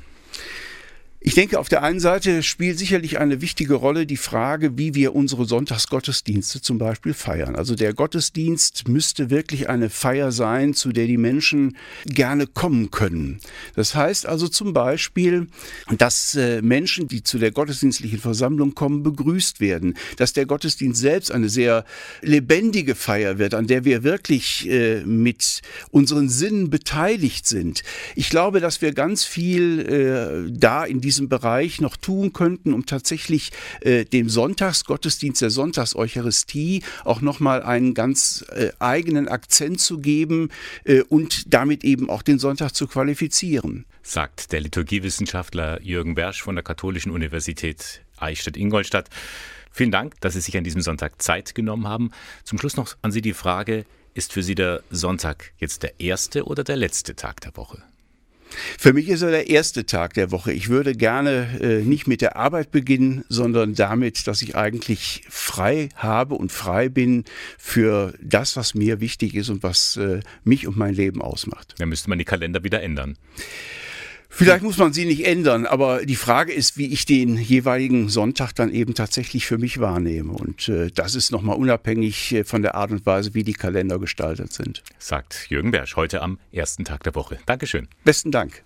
Ich 1.28 1.34
denke, 1.34 1.58
auf 1.58 1.68
der 1.68 1.82
einen 1.82 1.98
Seite 1.98 2.44
spielt 2.44 2.78
sicherlich 2.78 3.18
eine 3.18 3.40
wichtige 3.40 3.74
Rolle 3.74 4.06
die 4.06 4.16
Frage, 4.16 4.78
wie 4.78 4.94
wir 4.94 5.16
unsere 5.16 5.44
Sonntagsgottesdienste 5.44 6.60
zum 6.60 6.78
Beispiel 6.78 7.14
feiern. 7.14 7.56
Also 7.56 7.74
der 7.74 7.94
Gottesdienst 7.94 8.86
müsste 8.86 9.28
wirklich 9.28 9.68
eine 9.68 9.90
Feier 9.90 10.30
sein, 10.30 10.72
zu 10.72 10.90
der 10.90 11.08
die 11.08 11.16
Menschen 11.16 11.76
gerne 12.04 12.46
kommen 12.46 12.92
können. 12.92 13.40
Das 13.74 13.96
heißt 13.96 14.24
also 14.24 14.46
zum 14.46 14.72
Beispiel, 14.72 15.48
dass 15.98 16.36
äh, 16.36 16.62
Menschen, 16.62 17.08
die 17.08 17.24
zu 17.24 17.38
der 17.38 17.50
gottesdienstlichen 17.50 18.20
Versammlung 18.20 18.76
kommen, 18.76 19.02
begrüßt 19.02 19.58
werden, 19.58 19.94
dass 20.18 20.32
der 20.32 20.46
Gottesdienst 20.46 21.00
selbst 21.00 21.32
eine 21.32 21.48
sehr 21.48 21.84
lebendige 22.22 22.94
Feier 22.94 23.38
wird, 23.38 23.54
an 23.54 23.66
der 23.66 23.84
wir 23.84 24.04
wirklich 24.04 24.70
äh, 24.70 25.00
mit 25.04 25.62
unseren 25.90 26.28
Sinnen 26.28 26.70
beteiligt 26.70 27.48
sind. 27.48 27.82
Ich 28.14 28.30
glaube, 28.30 28.60
dass 28.60 28.80
wir 28.80 28.92
ganz 28.92 29.24
viel 29.24 30.46
äh, 30.46 30.52
da 30.56 30.84
in 30.84 31.00
diesem 31.00 31.15
diesem 31.16 31.28
Bereich 31.28 31.80
noch 31.80 31.96
tun 31.96 32.32
könnten, 32.32 32.74
um 32.74 32.84
tatsächlich 32.84 33.50
äh, 33.80 34.04
dem 34.04 34.28
Sonntagsgottesdienst, 34.28 35.40
der 35.40 35.50
Sonntagseucharistie 35.50 36.82
auch 37.04 37.22
nochmal 37.22 37.62
einen 37.62 37.94
ganz 37.94 38.44
äh, 38.50 38.70
eigenen 38.78 39.28
Akzent 39.28 39.80
zu 39.80 39.98
geben 39.98 40.50
äh, 40.84 41.00
und 41.00 41.54
damit 41.54 41.84
eben 41.84 42.10
auch 42.10 42.22
den 42.22 42.38
Sonntag 42.38 42.72
zu 42.72 42.86
qualifizieren. 42.86 43.86
Sagt 44.02 44.52
der 44.52 44.60
Liturgiewissenschaftler 44.60 45.82
Jürgen 45.82 46.14
Bersch 46.14 46.42
von 46.42 46.54
der 46.54 46.62
Katholischen 46.62 47.10
Universität 47.10 48.02
Eichstätt-Ingolstadt. 48.18 49.08
Vielen 49.70 49.90
Dank, 49.90 50.20
dass 50.20 50.34
Sie 50.34 50.40
sich 50.40 50.56
an 50.56 50.64
diesem 50.64 50.82
Sonntag 50.82 51.20
Zeit 51.22 51.54
genommen 51.54 51.86
haben. 51.86 52.10
Zum 52.44 52.58
Schluss 52.58 52.76
noch 52.76 52.94
an 53.02 53.10
Sie 53.10 53.22
die 53.22 53.34
Frage, 53.34 53.86
ist 54.14 54.32
für 54.32 54.42
Sie 54.42 54.54
der 54.54 54.82
Sonntag 54.90 55.52
jetzt 55.58 55.82
der 55.82 55.98
erste 56.00 56.44
oder 56.44 56.64
der 56.64 56.76
letzte 56.76 57.16
Tag 57.16 57.40
der 57.40 57.56
Woche? 57.56 57.82
Für 58.78 58.92
mich 58.92 59.08
ist 59.08 59.22
er 59.22 59.30
der 59.30 59.48
erste 59.48 59.86
Tag 59.86 60.14
der 60.14 60.30
Woche. 60.30 60.52
Ich 60.52 60.68
würde 60.68 60.94
gerne 60.94 61.58
äh, 61.60 61.82
nicht 61.82 62.06
mit 62.06 62.20
der 62.20 62.36
Arbeit 62.36 62.70
beginnen, 62.70 63.24
sondern 63.28 63.74
damit, 63.74 64.26
dass 64.26 64.42
ich 64.42 64.56
eigentlich 64.56 65.24
frei 65.28 65.88
habe 65.96 66.34
und 66.34 66.52
frei 66.52 66.88
bin 66.88 67.24
für 67.58 68.14
das, 68.22 68.56
was 68.56 68.74
mir 68.74 69.00
wichtig 69.00 69.34
ist 69.34 69.48
und 69.48 69.62
was 69.62 69.96
äh, 69.96 70.20
mich 70.44 70.66
und 70.66 70.76
mein 70.76 70.94
Leben 70.94 71.22
ausmacht. 71.22 71.74
Dann 71.78 71.88
müsste 71.88 72.08
man 72.08 72.18
die 72.18 72.24
Kalender 72.24 72.64
wieder 72.64 72.82
ändern. 72.82 73.16
Vielleicht 74.28 74.62
muss 74.62 74.78
man 74.78 74.92
sie 74.92 75.04
nicht 75.04 75.26
ändern, 75.26 75.66
aber 75.66 76.04
die 76.04 76.16
Frage 76.16 76.52
ist, 76.52 76.76
wie 76.76 76.92
ich 76.92 77.06
den 77.06 77.36
jeweiligen 77.36 78.08
Sonntag 78.08 78.52
dann 78.52 78.72
eben 78.72 78.94
tatsächlich 78.94 79.46
für 79.46 79.58
mich 79.58 79.80
wahrnehme. 79.80 80.32
Und 80.32 80.68
äh, 80.68 80.90
das 80.90 81.14
ist 81.14 81.30
nochmal 81.30 81.56
unabhängig 81.56 82.32
äh, 82.32 82.44
von 82.44 82.62
der 82.62 82.74
Art 82.74 82.90
und 82.90 83.06
Weise, 83.06 83.34
wie 83.34 83.44
die 83.44 83.54
Kalender 83.54 83.98
gestaltet 83.98 84.52
sind. 84.52 84.82
Sagt 84.98 85.46
Jürgen 85.48 85.70
Bersch 85.70 85.96
heute 85.96 86.22
am 86.22 86.38
ersten 86.52 86.84
Tag 86.84 87.02
der 87.04 87.14
Woche. 87.14 87.38
Dankeschön. 87.46 87.88
Besten 88.04 88.30
Dank. 88.30 88.64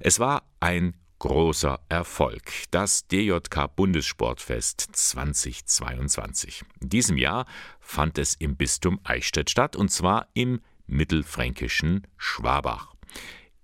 Es 0.00 0.20
war 0.20 0.42
ein 0.60 0.94
großer 1.18 1.80
Erfolg, 1.88 2.42
das 2.70 3.06
DJK 3.08 3.74
Bundessportfest 3.74 4.86
2022. 4.92 6.62
In 6.80 6.88
diesem 6.90 7.16
Jahr 7.16 7.46
fand 7.80 8.18
es 8.18 8.34
im 8.34 8.56
Bistum 8.56 9.00
Eichstätt 9.02 9.50
statt 9.50 9.76
und 9.76 9.90
zwar 9.90 10.28
im 10.34 10.60
mittelfränkischen 10.86 12.06
Schwabach. 12.16 12.95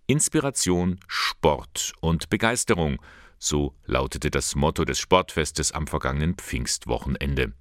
Inspiration, 0.07 0.99
Sport 1.07 1.93
und 2.01 2.29
Begeisterung, 2.29 3.01
so 3.39 3.75
lautete 3.87 4.31
das 4.31 4.55
Motto 4.55 4.85
des 4.85 4.99
Sportfestes 4.99 5.73
am 5.73 5.87
vergangenen 5.87 6.35
Pfingstwochenende. 6.35 7.53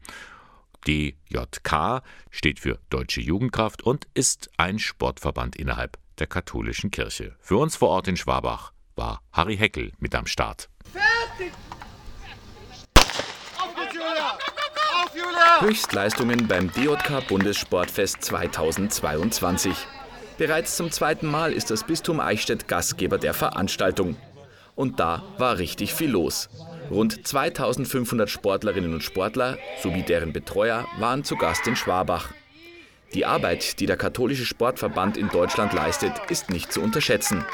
DJK 0.88 2.02
steht 2.30 2.60
für 2.60 2.80
Deutsche 2.90 3.22
Jugendkraft 3.22 3.84
und 3.84 4.08
ist 4.14 4.50
ein 4.58 4.80
Sportverband 4.80 5.56
innerhalb 5.56 5.98
der 6.18 6.28
katholischen 6.28 6.92
Kirche. 6.92 7.36
Für 7.40 7.58
uns 7.58 7.76
vor 7.76 7.90
Ort 7.90 8.08
in 8.08 8.18
Schwabach 8.18 8.74
war 8.96 9.22
Harry 9.32 9.58
Heckel 9.58 9.92
mit 10.00 10.16
am 10.16 10.26
Start. 10.26 10.70
Fertig! 10.92 11.54
Auf 13.60 13.76
geht's, 13.76 13.94
Julia! 13.94 14.38
Auf, 15.04 15.16
Julia! 15.16 15.62
Höchstleistungen 15.62 16.48
beim 16.48 16.72
DJK 16.72 17.28
Bundessportfest 17.28 18.24
2022. 18.24 19.76
Bereits 20.38 20.76
zum 20.78 20.92
zweiten 20.92 21.28
Mal 21.28 21.54
ist 21.54 21.72
das 21.72 21.86
Bistum 21.86 22.20
Eichstätt 22.20 22.68
Gastgeber 22.68 23.18
der 23.18 23.34
Veranstaltung. 23.34 24.16
Und 24.76 25.00
da 25.00 25.24
war 25.38 25.58
richtig 25.58 25.94
viel 25.94 26.10
los. 26.10 26.50
Rund 26.90 27.26
2500 27.28 28.30
Sportlerinnen 28.30 28.94
und 28.94 29.04
Sportler 29.04 29.58
sowie 29.82 30.02
deren 30.02 30.34
Betreuer 30.34 30.88
waren 31.00 31.24
zu 31.24 31.36
Gast 31.36 31.68
in 31.68 31.76
Schwabach. 31.76 32.30
Die 33.14 33.26
Arbeit, 33.26 33.80
die 33.80 33.86
der 33.86 33.98
katholische 33.98 34.46
Sportverband 34.46 35.18
in 35.18 35.30
Deutschland 35.30 35.74
leistet, 35.74 36.14
ist 36.30 36.50
nicht 36.50 36.72
zu 36.72 36.82
unterschätzen. 36.82 37.46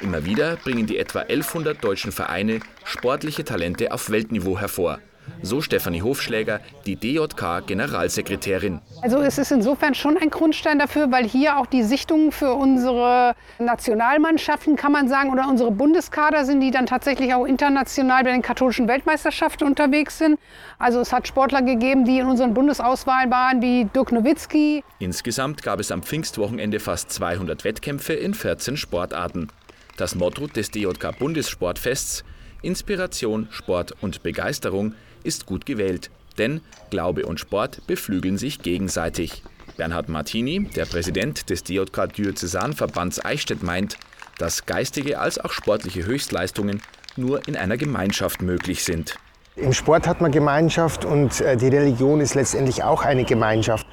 Immer 0.00 0.24
wieder 0.24 0.56
bringen 0.56 0.86
die 0.86 0.98
etwa 0.98 1.20
1100 1.20 1.82
deutschen 1.82 2.12
Vereine 2.12 2.60
sportliche 2.84 3.44
Talente 3.44 3.90
auf 3.90 4.10
Weltniveau 4.10 4.58
hervor. 4.58 5.00
So 5.42 5.60
Stefanie 5.60 6.02
Hofschläger, 6.02 6.60
die 6.86 6.96
DJK-Generalsekretärin. 6.96 8.80
Also 9.02 9.18
es 9.20 9.38
ist 9.38 9.52
insofern 9.52 9.94
schon 9.94 10.16
ein 10.16 10.30
Grundstein 10.30 10.78
dafür, 10.78 11.10
weil 11.10 11.24
hier 11.26 11.58
auch 11.58 11.66
die 11.66 11.82
Sichtungen 11.82 12.32
für 12.32 12.52
unsere 12.54 13.34
Nationalmannschaften, 13.58 14.76
kann 14.76 14.92
man 14.92 15.08
sagen, 15.08 15.30
oder 15.30 15.48
unsere 15.48 15.70
Bundeskader 15.70 16.44
sind, 16.44 16.60
die 16.60 16.70
dann 16.70 16.86
tatsächlich 16.86 17.34
auch 17.34 17.44
international 17.44 18.24
bei 18.24 18.32
den 18.32 18.42
katholischen 18.42 18.88
Weltmeisterschaften 18.88 19.66
unterwegs 19.66 20.18
sind. 20.18 20.38
Also 20.78 21.00
es 21.00 21.12
hat 21.12 21.28
Sportler 21.28 21.62
gegeben, 21.62 22.04
die 22.04 22.18
in 22.18 22.26
unseren 22.26 22.54
Bundesauswahlen 22.54 23.30
waren, 23.30 23.62
wie 23.62 23.84
Dirk 23.84 24.12
Nowitzki. 24.12 24.82
Insgesamt 24.98 25.62
gab 25.62 25.80
es 25.80 25.90
am 25.90 26.02
Pfingstwochenende 26.02 26.80
fast 26.80 27.12
200 27.12 27.64
Wettkämpfe 27.64 28.14
in 28.14 28.34
14 28.34 28.76
Sportarten. 28.76 29.48
Das 29.96 30.14
Motto 30.14 30.46
des 30.46 30.70
DJK 30.70 31.18
Bundessportfests 31.18 32.24
Inspiration, 32.62 33.46
Sport 33.50 33.94
und 34.00 34.22
Begeisterung 34.22 34.94
ist 35.24 35.46
gut 35.46 35.66
gewählt, 35.66 36.10
denn 36.38 36.60
Glaube 36.90 37.26
und 37.26 37.40
Sport 37.40 37.86
beflügeln 37.86 38.38
sich 38.38 38.62
gegenseitig. 38.62 39.42
Bernhard 39.76 40.08
Martini, 40.08 40.68
der 40.74 40.86
Präsident 40.86 41.50
des 41.50 41.62
DJK 41.62 42.12
Diözesanverbands 42.12 43.24
Eichstätt, 43.24 43.62
meint, 43.62 43.96
dass 44.38 44.66
geistige 44.66 45.18
als 45.18 45.38
auch 45.38 45.52
sportliche 45.52 46.04
Höchstleistungen 46.04 46.82
nur 47.16 47.46
in 47.46 47.56
einer 47.56 47.76
Gemeinschaft 47.76 48.42
möglich 48.42 48.84
sind. 48.84 49.16
Im 49.56 49.72
Sport 49.72 50.06
hat 50.06 50.20
man 50.20 50.30
Gemeinschaft 50.30 51.04
und 51.04 51.40
äh, 51.40 51.56
die 51.56 51.68
Religion 51.68 52.20
ist 52.20 52.34
letztendlich 52.34 52.84
auch 52.84 53.02
eine 53.04 53.24
Gemeinschaft. 53.24 53.86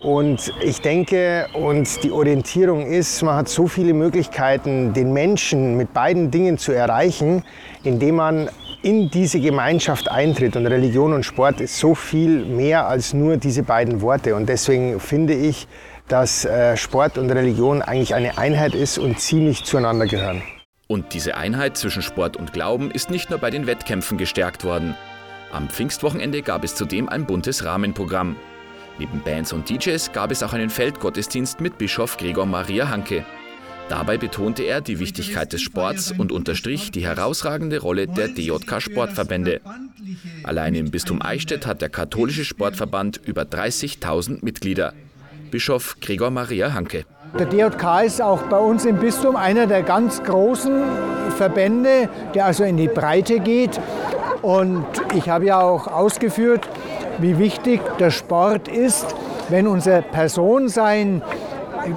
Und 0.00 0.54
ich 0.62 0.80
denke, 0.80 1.46
und 1.52 2.02
die 2.02 2.10
Orientierung 2.10 2.86
ist, 2.86 3.20
man 3.22 3.36
hat 3.36 3.50
so 3.50 3.66
viele 3.66 3.92
Möglichkeiten, 3.92 4.94
den 4.94 5.12
Menschen 5.12 5.76
mit 5.76 5.92
beiden 5.92 6.30
Dingen 6.30 6.56
zu 6.56 6.72
erreichen, 6.72 7.44
indem 7.84 8.16
man 8.16 8.48
in 8.82 9.10
diese 9.10 9.40
Gemeinschaft 9.40 10.10
eintritt. 10.10 10.56
Und 10.56 10.66
Religion 10.66 11.12
und 11.12 11.24
Sport 11.24 11.60
ist 11.60 11.78
so 11.78 11.94
viel 11.94 12.44
mehr 12.44 12.86
als 12.86 13.12
nur 13.12 13.36
diese 13.36 13.62
beiden 13.62 14.00
Worte. 14.00 14.34
Und 14.34 14.48
deswegen 14.48 15.00
finde 15.00 15.34
ich, 15.34 15.66
dass 16.08 16.44
äh, 16.44 16.76
Sport 16.76 17.18
und 17.18 17.30
Religion 17.30 17.82
eigentlich 17.82 18.14
eine 18.14 18.38
Einheit 18.38 18.74
ist 18.74 18.98
und 18.98 19.20
ziemlich 19.20 19.64
zueinander 19.64 20.06
gehören. 20.06 20.42
Und 20.88 21.14
diese 21.14 21.36
Einheit 21.36 21.76
zwischen 21.76 22.02
Sport 22.02 22.36
und 22.36 22.52
Glauben 22.52 22.90
ist 22.90 23.10
nicht 23.10 23.30
nur 23.30 23.38
bei 23.38 23.50
den 23.50 23.66
Wettkämpfen 23.66 24.18
gestärkt 24.18 24.64
worden. 24.64 24.96
Am 25.52 25.68
Pfingstwochenende 25.68 26.42
gab 26.42 26.64
es 26.64 26.74
zudem 26.74 27.08
ein 27.08 27.26
buntes 27.26 27.64
Rahmenprogramm. 27.64 28.36
Neben 28.98 29.20
Bands 29.20 29.52
und 29.52 29.70
DJs 29.70 30.12
gab 30.12 30.30
es 30.30 30.42
auch 30.42 30.52
einen 30.52 30.68
Feldgottesdienst 30.68 31.60
mit 31.60 31.78
Bischof 31.78 32.16
Gregor 32.16 32.46
Maria 32.46 32.88
Hanke. 32.88 33.24
Dabei 33.90 34.18
betonte 34.18 34.62
er 34.62 34.80
die 34.80 35.00
Wichtigkeit 35.00 35.52
des 35.52 35.62
Sports 35.62 36.14
und 36.16 36.30
unterstrich 36.30 36.92
die 36.92 37.04
herausragende 37.04 37.80
Rolle 37.80 38.06
der 38.06 38.28
DJK 38.28 38.80
Sportverbände. 38.80 39.60
Allein 40.44 40.76
im 40.76 40.92
Bistum 40.92 41.20
Eichstätt 41.20 41.66
hat 41.66 41.82
der 41.82 41.88
katholische 41.88 42.44
Sportverband 42.44 43.20
über 43.24 43.42
30.000 43.42 44.44
Mitglieder. 44.44 44.92
Bischof 45.50 45.96
Gregor 46.00 46.30
Maria 46.30 46.72
Hanke. 46.72 47.04
Der 47.36 47.46
DJK 47.46 48.04
ist 48.06 48.22
auch 48.22 48.42
bei 48.42 48.58
uns 48.58 48.84
im 48.84 48.96
Bistum 48.96 49.34
einer 49.34 49.66
der 49.66 49.82
ganz 49.82 50.22
großen 50.22 50.84
Verbände, 51.36 52.08
der 52.32 52.46
also 52.46 52.62
in 52.62 52.76
die 52.76 52.86
Breite 52.86 53.40
geht. 53.40 53.80
Und 54.40 54.86
ich 55.16 55.28
habe 55.28 55.46
ja 55.46 55.60
auch 55.60 55.88
ausgeführt, 55.88 56.68
wie 57.18 57.38
wichtig 57.38 57.80
der 57.98 58.12
Sport 58.12 58.68
ist, 58.68 59.16
wenn 59.48 59.66
unser 59.66 60.00
Personensein 60.02 61.22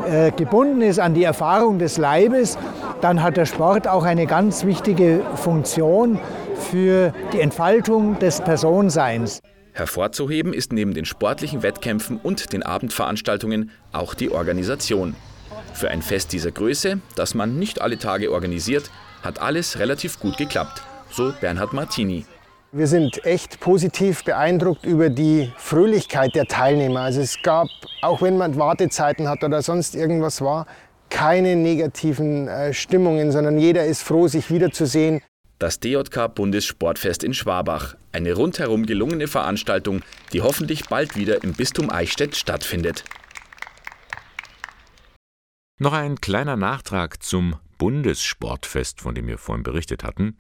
äh, 0.08 0.32
gebunden 0.32 0.82
ist 0.82 1.00
an 1.00 1.14
die 1.14 1.24
Erfahrung 1.24 1.80
des 1.80 1.98
Leibes, 1.98 2.58
dann 3.02 3.22
hat 3.22 3.38
der 3.38 3.46
Sport 3.46 3.88
auch 3.88 4.04
eine 4.04 4.26
ganz 4.26 4.66
wichtige 4.66 5.22
Funktion 5.36 6.20
für 6.56 7.14
die 7.34 7.40
Entfaltung 7.40 8.20
des 8.20 8.42
Personenseins. 8.42 9.42
Hervorzuheben 9.74 10.54
ist 10.54 10.72
neben 10.72 10.94
den 10.94 11.06
sportlichen 11.06 11.64
Wettkämpfen 11.64 12.20
und 12.22 12.54
den 12.54 12.64
Abendveranstaltungen 12.64 13.72
auch 13.92 14.14
die 14.14 14.32
Organisation. 14.32 15.16
Für 15.74 15.90
ein 15.90 16.04
Fest 16.04 16.32
dieser 16.32 16.52
Größe, 16.52 17.00
das 17.16 17.34
man 17.34 17.58
nicht 17.58 17.82
alle 17.82 17.98
Tage 17.98 18.32
organisiert, 18.32 18.92
hat 19.24 19.42
alles 19.42 19.80
relativ 19.80 20.20
gut 20.20 20.38
geklappt, 20.38 20.84
so 21.10 21.34
Bernhard 21.42 21.74
Martini. 21.74 22.26
Wir 22.76 22.88
sind 22.88 23.24
echt 23.24 23.60
positiv 23.60 24.24
beeindruckt 24.24 24.84
über 24.84 25.12
die 25.12 25.52
Fröhlichkeit 25.58 26.34
der 26.34 26.48
Teilnehmer. 26.48 27.02
Also 27.02 27.22
es 27.22 27.40
gab, 27.44 27.68
auch 28.02 28.24
wenn 28.24 28.36
man 28.36 28.58
Wartezeiten 28.58 29.30
hat 29.30 29.44
oder 29.44 29.62
sonst 29.62 29.94
irgendwas 29.94 30.42
war, 30.42 30.66
keine 31.12 31.56
negativen 31.56 32.48
äh, 32.48 32.74
Stimmungen, 32.74 33.32
sondern 33.32 33.60
jeder 33.60 33.86
ist 33.86 34.02
froh, 34.02 34.28
sich 34.28 34.50
wiederzusehen. 34.50 35.22
Das 35.60 35.82
DJK 35.82 36.34
Bundessportfest 36.34 37.24
in 37.24 37.36
Schwabach. 37.36 37.94
Eine 38.12 38.34
rundherum 38.34 38.88
gelungene 38.88 39.28
Veranstaltung, 39.28 40.02
die 40.32 40.42
hoffentlich 40.42 40.90
bald 40.90 41.16
wieder 41.16 41.44
im 41.44 41.54
Bistum 41.54 41.92
Eichstätt 41.92 42.36
stattfindet. 42.36 43.04
Noch 45.78 45.94
ein 45.94 46.20
kleiner 46.22 46.56
Nachtrag 46.56 47.22
zum 47.22 47.56
Bundessportfest, 47.78 49.02
von 49.02 49.14
dem 49.14 49.28
wir 49.28 49.38
vorhin 49.38 49.62
berichtet 49.62 50.04
hatten. 50.04 50.38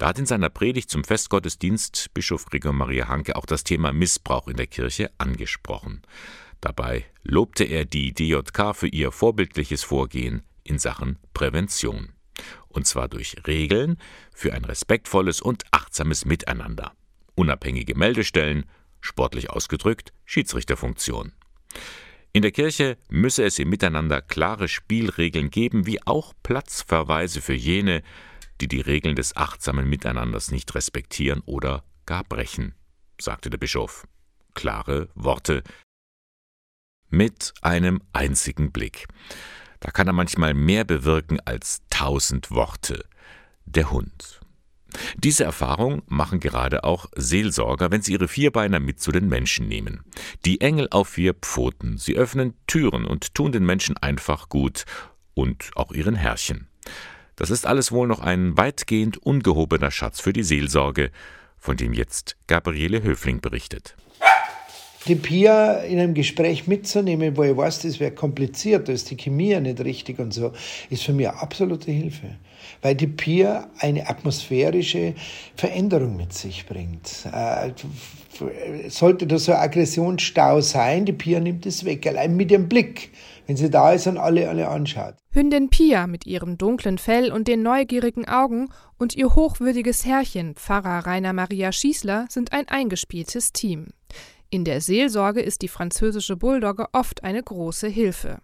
Da 0.00 0.08
hat 0.08 0.18
in 0.18 0.24
seiner 0.24 0.48
Predigt 0.48 0.88
zum 0.88 1.04
Festgottesdienst 1.04 2.14
Bischof 2.14 2.46
Gregor 2.46 2.72
Maria 2.72 3.08
Hanke 3.08 3.36
auch 3.36 3.44
das 3.44 3.64
Thema 3.64 3.92
Missbrauch 3.92 4.48
in 4.48 4.56
der 4.56 4.66
Kirche 4.66 5.10
angesprochen. 5.18 6.00
Dabei 6.62 7.04
lobte 7.22 7.64
er 7.64 7.84
die 7.84 8.14
DJK 8.14 8.74
für 8.74 8.86
ihr 8.86 9.12
vorbildliches 9.12 9.82
Vorgehen 9.82 10.42
in 10.64 10.78
Sachen 10.78 11.18
Prävention. 11.34 12.14
Und 12.68 12.86
zwar 12.86 13.08
durch 13.08 13.46
Regeln 13.46 13.98
für 14.32 14.54
ein 14.54 14.64
respektvolles 14.64 15.42
und 15.42 15.64
achtsames 15.70 16.24
Miteinander. 16.24 16.92
Unabhängige 17.34 17.94
Meldestellen, 17.94 18.64
sportlich 19.02 19.50
ausgedrückt 19.50 20.14
Schiedsrichterfunktion. 20.24 21.32
In 22.32 22.40
der 22.40 22.52
Kirche 22.52 22.96
müsse 23.10 23.44
es 23.44 23.58
im 23.58 23.68
Miteinander 23.68 24.22
klare 24.22 24.68
Spielregeln 24.68 25.50
geben, 25.50 25.84
wie 25.84 26.00
auch 26.06 26.32
Platzverweise 26.42 27.42
für 27.42 27.52
jene, 27.52 28.02
die 28.60 28.68
die 28.68 28.80
Regeln 28.80 29.16
des 29.16 29.36
achtsamen 29.36 29.88
Miteinanders 29.88 30.50
nicht 30.50 30.74
respektieren 30.74 31.42
oder 31.46 31.84
gar 32.06 32.24
brechen, 32.24 32.74
sagte 33.20 33.50
der 33.50 33.58
Bischof. 33.58 34.06
Klare 34.54 35.08
Worte 35.14 35.62
mit 37.08 37.52
einem 37.62 38.00
einzigen 38.12 38.72
Blick. 38.72 39.06
Da 39.80 39.90
kann 39.90 40.06
er 40.06 40.12
manchmal 40.12 40.54
mehr 40.54 40.84
bewirken 40.84 41.40
als 41.44 41.82
tausend 41.90 42.50
Worte. 42.50 43.04
Der 43.64 43.90
Hund. 43.90 44.40
Diese 45.16 45.44
Erfahrung 45.44 46.02
machen 46.06 46.40
gerade 46.40 46.82
auch 46.84 47.06
Seelsorger, 47.14 47.90
wenn 47.90 48.02
sie 48.02 48.12
ihre 48.12 48.28
Vierbeiner 48.28 48.80
mit 48.80 49.00
zu 49.00 49.12
den 49.12 49.28
Menschen 49.28 49.68
nehmen. 49.68 50.02
Die 50.44 50.60
Engel 50.60 50.88
auf 50.90 51.10
vier 51.10 51.34
Pfoten, 51.34 51.96
sie 51.96 52.16
öffnen 52.16 52.54
Türen 52.66 53.04
und 53.04 53.34
tun 53.34 53.52
den 53.52 53.64
Menschen 53.64 53.96
einfach 53.96 54.48
gut 54.48 54.84
und 55.34 55.70
auch 55.76 55.92
ihren 55.92 56.16
Herrchen. 56.16 56.66
Das 57.36 57.50
ist 57.50 57.66
alles 57.66 57.92
wohl 57.92 58.06
noch 58.06 58.20
ein 58.20 58.56
weitgehend 58.56 59.18
ungehobener 59.18 59.90
Schatz 59.90 60.20
für 60.20 60.32
die 60.32 60.42
Seelsorge, 60.42 61.10
von 61.58 61.76
dem 61.76 61.92
jetzt 61.92 62.36
Gabriele 62.46 63.02
Höfling 63.02 63.40
berichtet. 63.40 63.96
Die 65.06 65.14
Pia 65.14 65.78
in 65.78 65.98
einem 65.98 66.12
Gespräch 66.12 66.66
mitzunehmen, 66.66 67.34
wo 67.34 67.42
ich 67.42 67.56
weiß, 67.56 67.80
das 67.80 68.00
wäre 68.00 68.10
kompliziert, 68.10 68.86
da 68.86 68.92
ist 68.92 69.10
die 69.10 69.16
Chemie 69.16 69.52
ja 69.52 69.60
nicht 69.60 69.80
richtig 69.80 70.18
und 70.18 70.34
so, 70.34 70.52
ist 70.90 71.04
für 71.04 71.14
mich 71.14 71.28
absolute 71.28 71.90
Hilfe. 71.90 72.36
Weil 72.82 72.94
die 72.94 73.06
Pia 73.06 73.70
eine 73.78 74.06
atmosphärische 74.08 75.14
Veränderung 75.56 76.18
mit 76.18 76.34
sich 76.34 76.66
bringt. 76.66 77.24
Äh, 77.32 77.72
sollte 78.88 79.26
da 79.26 79.38
so 79.38 79.52
ein 79.52 79.58
Aggressionsstau 79.60 80.60
sein, 80.60 81.06
die 81.06 81.12
Pia 81.12 81.40
nimmt 81.40 81.64
es 81.64 81.84
weg, 81.86 82.06
allein 82.06 82.36
mit 82.36 82.50
ihrem 82.50 82.68
Blick 82.68 83.10
wenn 83.50 83.56
sie 83.56 83.68
da 83.68 83.92
ist 83.92 84.06
und 84.06 84.16
alle, 84.16 84.48
alle 84.48 84.68
anschaut. 84.68 85.16
Hündin 85.30 85.70
Pia 85.70 86.06
mit 86.06 86.24
ihrem 86.24 86.56
dunklen 86.56 86.98
Fell 86.98 87.32
und 87.32 87.48
den 87.48 87.64
neugierigen 87.64 88.28
Augen 88.28 88.68
und 88.96 89.16
ihr 89.16 89.34
hochwürdiges 89.34 90.06
Herrchen, 90.06 90.54
Pfarrer 90.54 91.04
Rainer 91.04 91.32
Maria 91.32 91.72
Schießler, 91.72 92.26
sind 92.28 92.52
ein 92.52 92.68
eingespieltes 92.68 93.52
Team. 93.52 93.88
In 94.50 94.64
der 94.64 94.80
Seelsorge 94.80 95.40
ist 95.40 95.62
die 95.62 95.68
französische 95.68 96.36
Bulldogge 96.36 96.86
oft 96.92 97.24
eine 97.24 97.42
große 97.42 97.88
Hilfe. 97.88 98.38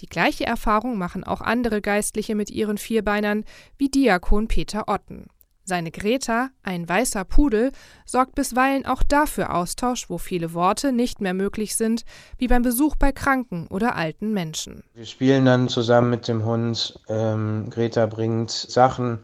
Die 0.00 0.06
gleiche 0.06 0.46
Erfahrung 0.46 0.96
machen 0.96 1.22
auch 1.22 1.42
andere 1.42 1.82
Geistliche 1.82 2.34
mit 2.34 2.50
ihren 2.50 2.78
Vierbeinern, 2.78 3.44
wie 3.76 3.90
Diakon 3.90 4.48
Peter 4.48 4.88
Otten. 4.88 5.26
Seine 5.70 5.92
Greta, 5.92 6.48
ein 6.64 6.88
weißer 6.88 7.24
Pudel, 7.24 7.70
sorgt 8.04 8.34
bisweilen 8.34 8.86
auch 8.86 9.04
dafür 9.04 9.54
Austausch, 9.54 10.10
wo 10.10 10.18
viele 10.18 10.52
Worte 10.52 10.90
nicht 10.90 11.20
mehr 11.20 11.32
möglich 11.32 11.76
sind, 11.76 12.02
wie 12.38 12.48
beim 12.48 12.62
Besuch 12.62 12.96
bei 12.96 13.12
kranken 13.12 13.68
oder 13.70 13.94
alten 13.94 14.32
Menschen. 14.32 14.82
Wir 14.94 15.06
spielen 15.06 15.44
dann 15.44 15.68
zusammen 15.68 16.10
mit 16.10 16.26
dem 16.26 16.44
Hund. 16.44 16.98
Ähm, 17.08 17.70
Greta 17.70 18.06
bringt 18.06 18.50
Sachen. 18.50 19.20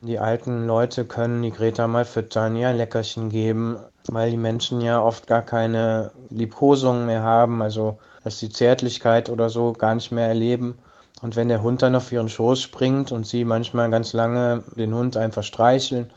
Die 0.00 0.18
alten 0.18 0.66
Leute 0.66 1.04
können 1.04 1.44
die 1.44 1.52
Greta 1.52 1.86
mal 1.86 2.04
füttern, 2.04 2.56
ihr 2.56 2.66
ein 2.66 2.78
Leckerchen 2.78 3.28
geben, 3.28 3.78
weil 4.08 4.32
die 4.32 4.36
Menschen 4.36 4.80
ja 4.80 5.00
oft 5.00 5.28
gar 5.28 5.42
keine 5.42 6.10
Liebkosungen 6.30 7.06
mehr 7.06 7.22
haben, 7.22 7.62
also 7.62 8.00
dass 8.24 8.40
die 8.40 8.50
Zärtlichkeit 8.50 9.30
oder 9.30 9.50
so 9.50 9.72
gar 9.72 9.94
nicht 9.94 10.10
mehr 10.10 10.26
erleben. 10.26 10.78
Und 11.26 11.34
wenn 11.34 11.48
der 11.48 11.60
Hund 11.60 11.82
dann 11.82 11.96
auf 11.96 12.12
ihren 12.12 12.28
Schoß 12.28 12.62
springt 12.62 13.10
und 13.10 13.26
sie 13.26 13.44
manchmal 13.44 13.90
ganz 13.90 14.12
lange 14.12 14.62
den 14.76 14.94
Hund 14.94 15.16
einfach 15.16 15.42
streicheln, 15.42 16.12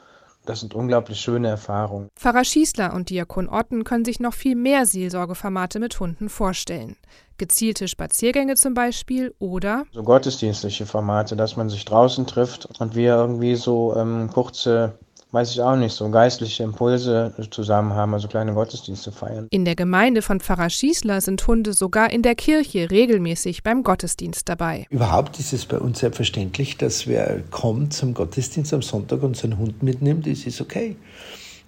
das 0.45 0.59
sind 0.59 0.75
unglaublich 0.75 1.19
schöne 1.19 1.47
Erfahrungen. 1.47 2.09
Pfarrer 2.15 2.43
Schießler 2.43 2.93
und 2.93 3.09
Diakon 3.09 3.49
Otten 3.49 3.85
können 3.85 4.05
sich 4.05 4.19
noch 4.19 4.35
viel 4.35 4.55
mehr 4.55 4.85
Seelsorgeformate 4.85 5.79
mit 5.79 5.99
Hunden 5.99 6.29
vorstellen. 6.29 6.95
Gezielte 7.39 7.87
Spaziergänge 7.87 8.53
zum 8.53 8.75
Beispiel 8.75 9.33
oder 9.39 9.85
so 9.91 10.03
gottesdienstliche 10.03 10.85
Formate, 10.85 11.35
dass 11.35 11.57
man 11.57 11.69
sich 11.69 11.85
draußen 11.85 12.27
trifft 12.27 12.67
und 12.79 12.93
wir 12.93 13.15
irgendwie 13.15 13.55
so 13.55 13.95
ähm, 13.95 14.29
kurze 14.31 14.93
weiß 15.31 15.51
ich 15.51 15.61
auch 15.61 15.75
nicht, 15.75 15.93
so 15.93 16.09
geistliche 16.09 16.63
Impulse 16.63 17.33
zusammen 17.51 17.93
haben, 17.93 18.13
also 18.13 18.27
kleine 18.27 18.53
Gottesdienste 18.53 19.11
feiern. 19.11 19.47
In 19.51 19.63
der 19.63 19.75
Gemeinde 19.75 20.21
von 20.21 20.39
Pfarrer 20.39 20.69
Schießler 20.69 21.21
sind 21.21 21.45
Hunde 21.45 21.73
sogar 21.73 22.11
in 22.11 22.23
der 22.23 22.35
Kirche 22.35 22.89
regelmäßig 22.89 23.63
beim 23.63 23.83
Gottesdienst 23.83 24.49
dabei. 24.49 24.85
Überhaupt 24.89 25.39
ist 25.39 25.53
es 25.53 25.65
bei 25.65 25.77
uns 25.77 25.99
selbstverständlich, 25.99 26.77
dass 26.77 27.05
wer 27.07 27.41
kommt 27.51 27.93
zum 27.93 28.13
Gottesdienst 28.13 28.73
am 28.73 28.81
Sonntag 28.81 29.21
und 29.21 29.37
seinen 29.37 29.57
Hund 29.57 29.83
mitnimmt, 29.83 30.25
das 30.25 30.45
ist 30.45 30.61
okay. 30.61 30.95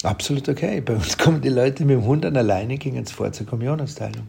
Absolut 0.03 0.49
okay. 0.49 0.81
Bei 0.81 0.95
uns 0.95 1.17
kommen 1.17 1.41
die 1.41 1.49
Leute 1.49 1.85
mit 1.85 1.95
dem 1.95 2.05
Hund 2.05 2.25
an 2.25 2.35
alleine, 2.35 2.77
gehen 2.77 2.95
ins 2.95 3.11
vor 3.11 3.31
zur 3.31 3.45
Kommunionausteilung. 3.45 4.27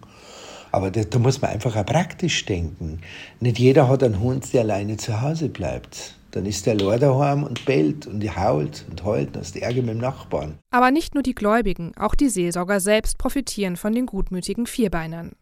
Aber 0.70 0.90
da, 0.90 1.02
da 1.04 1.18
muss 1.18 1.40
man 1.40 1.50
einfach 1.50 1.74
auch 1.76 1.86
praktisch 1.86 2.44
denken. 2.44 3.00
Nicht 3.40 3.58
jeder 3.58 3.88
hat 3.88 4.02
einen 4.02 4.20
Hund, 4.20 4.52
der 4.52 4.62
alleine 4.62 4.98
zu 4.98 5.22
Hause 5.22 5.48
bleibt. 5.48 6.14
Dann 6.32 6.46
ist 6.46 6.66
der 6.66 6.74
Lord 6.74 7.02
daheim 7.02 7.44
und 7.44 7.64
bellt 7.64 8.06
und 8.06 8.24
hault 8.36 8.86
und 8.90 9.04
heult 9.04 9.36
aus 9.38 9.52
der 9.52 9.62
Ärger 9.62 9.82
mit 9.82 9.90
dem 9.90 9.98
Nachbarn. 9.98 10.58
Aber 10.70 10.90
nicht 10.90 11.14
nur 11.14 11.22
die 11.22 11.34
Gläubigen, 11.34 11.92
auch 11.96 12.14
die 12.14 12.28
Seelsorger 12.28 12.80
selbst 12.80 13.18
profitieren 13.18 13.76
von 13.76 13.92
den 13.92 14.06
gutmütigen 14.06 14.66
Vierbeinern 14.66 15.32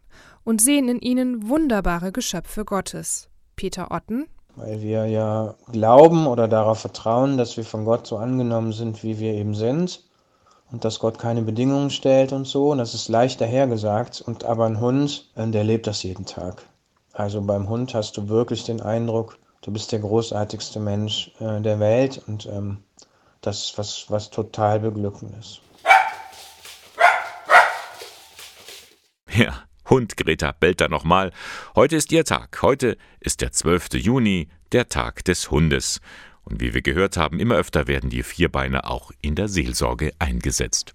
und 0.43 0.61
sehen 0.61 0.89
in 0.89 0.99
ihnen 0.99 1.47
wunderbare 1.47 2.11
Geschöpfe 2.11 2.65
Gottes. 2.65 3.29
Peter 3.55 3.91
Otten. 3.91 4.27
Weil 4.55 4.81
wir 4.81 5.05
ja 5.05 5.55
glauben 5.71 6.27
oder 6.27 6.47
darauf 6.47 6.79
vertrauen, 6.79 7.37
dass 7.37 7.57
wir 7.57 7.63
von 7.63 7.85
Gott 7.85 8.05
so 8.05 8.17
angenommen 8.17 8.73
sind, 8.73 9.01
wie 9.03 9.19
wir 9.19 9.33
eben 9.33 9.55
sind 9.55 10.03
und 10.71 10.83
dass 10.85 10.99
Gott 10.99 11.19
keine 11.19 11.41
Bedingungen 11.41 11.89
stellt 11.89 12.33
und 12.33 12.47
so. 12.47 12.71
Und 12.71 12.79
das 12.79 12.93
ist 12.93 13.07
leicht 13.07 13.39
dahergesagt. 13.39 14.21
Und 14.21 14.43
aber 14.43 14.65
ein 14.65 14.79
Hund, 14.79 15.29
äh, 15.35 15.47
der 15.47 15.63
lebt 15.63 15.87
das 15.87 16.03
jeden 16.03 16.25
Tag. 16.25 16.63
Also 17.13 17.41
beim 17.41 17.69
Hund 17.69 17.93
hast 17.93 18.17
du 18.17 18.29
wirklich 18.29 18.63
den 18.63 18.81
Eindruck, 18.81 19.37
du 19.61 19.71
bist 19.71 19.91
der 19.91 19.99
großartigste 19.99 20.79
Mensch 20.79 21.31
äh, 21.39 21.61
der 21.61 21.79
Welt 21.79 22.21
und 22.27 22.45
ähm, 22.47 22.83
das 23.41 23.63
ist 23.63 23.77
was, 23.77 24.05
was 24.09 24.29
total 24.29 24.79
beglückend 24.79 25.33
ist. 25.39 25.61
Ja, 29.33 29.63
Hund 29.89 30.17
Greta 30.17 30.51
bellt 30.51 30.81
da 30.81 30.89
nochmal. 30.89 31.31
Heute 31.73 31.95
ist 31.95 32.11
ihr 32.11 32.25
Tag. 32.25 32.61
Heute 32.61 32.97
ist 33.19 33.41
der 33.41 33.51
12. 33.51 33.93
Juni, 33.93 34.49
der 34.73 34.89
Tag 34.89 35.23
des 35.23 35.49
Hundes. 35.49 36.01
Und 36.43 36.59
wie 36.59 36.73
wir 36.73 36.81
gehört 36.81 37.17
haben, 37.17 37.39
immer 37.39 37.55
öfter 37.55 37.87
werden 37.87 38.09
die 38.09 38.23
Vierbeine 38.23 38.85
auch 38.85 39.11
in 39.21 39.35
der 39.35 39.47
Seelsorge 39.47 40.11
eingesetzt. 40.19 40.93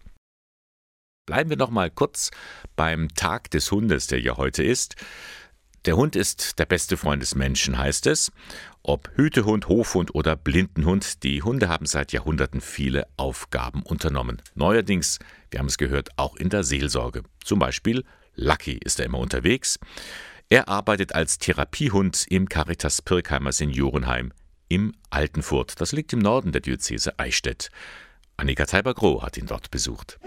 Bleiben 1.25 1.51
wir 1.51 1.57
noch 1.57 1.71
mal 1.71 1.91
kurz 1.91 2.31
beim 2.77 3.09
Tag 3.15 3.51
des 3.51 3.73
Hundes, 3.73 4.07
der 4.07 4.21
ja 4.21 4.37
heute 4.37 4.63
ist. 4.63 4.97
Der 5.87 5.97
Hund 5.97 6.17
ist 6.17 6.59
der 6.59 6.67
beste 6.67 6.97
Freund 6.97 7.23
des 7.23 7.37
Menschen, 7.37 7.79
heißt 7.79 8.09
es. 8.09 8.33
Ob 8.83 9.09
Hütehund, 9.15 9.69
Hofhund 9.69 10.17
oder 10.17 10.35
Blindenhund, 10.35 11.23
die 11.23 11.45
Hunde 11.45 11.69
haben 11.69 11.87
seit 11.87 12.11
Jahrhunderten 12.11 12.61
viele 12.61 13.07
Aufgaben 13.17 13.83
unternommen. 13.85 14.43
Neuerdings, 14.57 15.21
wir 15.49 15.61
haben 15.61 15.69
es 15.69 15.79
gehört, 15.79 16.09
auch 16.17 16.35
in 16.35 16.49
der 16.49 16.65
Seelsorge. 16.65 17.23
Zum 17.45 17.61
Beispiel 17.61 18.05
Lucky 18.35 18.81
ist 18.85 18.99
er 18.99 19.07
immer 19.07 19.19
unterwegs. 19.19 19.79
Er 20.49 20.69
arbeitet 20.69 21.15
als 21.15 21.39
Therapiehund 21.39 22.27
im 22.29 22.49
Caritas 22.49 23.01
Pirkheimer 23.01 23.53
Seniorenheim 23.53 24.33
im 24.69 24.93
Altenfurt. 25.11 25.81
Das 25.81 25.93
liegt 25.93 26.13
im 26.13 26.19
Norden 26.19 26.51
der 26.51 26.63
Diözese 26.63 27.17
Eichstätt. 27.21 27.71
Annika 28.37 28.67
Teiber-Groh 28.67 29.23
hat 29.23 29.37
ihn 29.37 29.47
dort 29.47 29.71
besucht. 29.71 30.19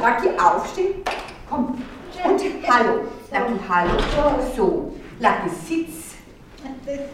Lucky, 0.00 0.28
aufstehen. 0.38 1.02
Komm. 1.48 1.82
Und 2.24 2.40
hallo. 2.66 3.00
Lucky, 3.30 3.60
hallo. 3.68 3.98
So. 4.56 4.92
Lucky, 5.20 5.50
sitz. 5.66 6.14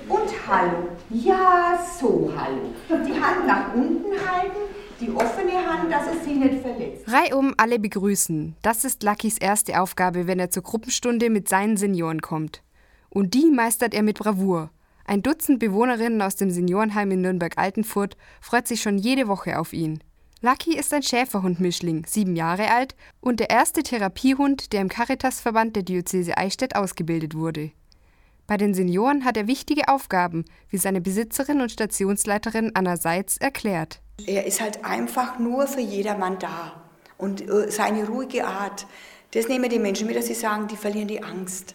Und 0.08 0.48
hallo. 0.48 0.88
Ja, 1.10 1.78
so, 1.98 2.32
hallo. 2.36 2.72
Die 3.04 3.20
Hand 3.20 3.46
nach 3.46 3.74
unten 3.74 4.12
halten, 4.12 4.56
die 5.00 5.10
offene 5.10 5.66
Hand, 5.66 5.92
dass 5.92 6.04
es 6.14 6.24
sie 6.24 6.34
nicht 6.34 6.62
verletzt. 6.62 7.04
Reihum 7.08 7.54
alle 7.56 7.80
begrüßen. 7.80 8.54
Das 8.62 8.84
ist 8.84 9.02
Luckys 9.02 9.38
erste 9.38 9.80
Aufgabe, 9.80 10.28
wenn 10.28 10.38
er 10.38 10.50
zur 10.50 10.62
Gruppenstunde 10.62 11.28
mit 11.28 11.48
seinen 11.48 11.76
Senioren 11.76 12.22
kommt. 12.22 12.62
Und 13.08 13.34
die 13.34 13.50
meistert 13.50 13.94
er 13.94 14.04
mit 14.04 14.18
Bravour. 14.18 14.70
Ein 15.04 15.22
Dutzend 15.22 15.58
Bewohnerinnen 15.58 16.22
aus 16.22 16.36
dem 16.36 16.50
Seniorenheim 16.52 17.10
in 17.10 17.22
Nürnberg-Altenfurt 17.22 18.16
freut 18.40 18.68
sich 18.68 18.80
schon 18.80 18.96
jede 18.96 19.26
Woche 19.26 19.58
auf 19.58 19.72
ihn. 19.72 20.00
Lucky 20.42 20.74
ist 20.74 20.94
ein 20.94 21.02
Schäferhund-Mischling, 21.02 22.06
sieben 22.06 22.34
Jahre 22.34 22.70
alt 22.70 22.96
und 23.20 23.40
der 23.40 23.50
erste 23.50 23.82
Therapiehund, 23.82 24.72
der 24.72 24.80
im 24.80 24.88
Caritasverband 24.88 25.76
der 25.76 25.82
Diözese 25.82 26.38
Eichstätt 26.38 26.76
ausgebildet 26.76 27.34
wurde. 27.34 27.72
Bei 28.46 28.56
den 28.56 28.72
Senioren 28.72 29.26
hat 29.26 29.36
er 29.36 29.46
wichtige 29.46 29.88
Aufgaben, 29.88 30.46
wie 30.70 30.78
seine 30.78 31.02
Besitzerin 31.02 31.60
und 31.60 31.70
Stationsleiterin 31.70 32.70
Anna 32.72 32.96
Seitz 32.96 33.36
erklärt. 33.36 34.00
Er 34.26 34.46
ist 34.46 34.62
halt 34.62 34.82
einfach 34.82 35.38
nur 35.38 35.66
für 35.66 35.82
jedermann 35.82 36.38
da. 36.38 36.84
Und 37.18 37.46
äh, 37.46 37.70
seine 37.70 38.08
ruhige 38.08 38.46
Art, 38.46 38.86
das 39.32 39.46
nehmen 39.46 39.68
die 39.68 39.78
Menschen 39.78 40.06
mit, 40.06 40.16
dass 40.16 40.26
sie 40.26 40.34
sagen, 40.34 40.68
die 40.68 40.76
verlieren 40.76 41.08
die 41.08 41.22
Angst. 41.22 41.74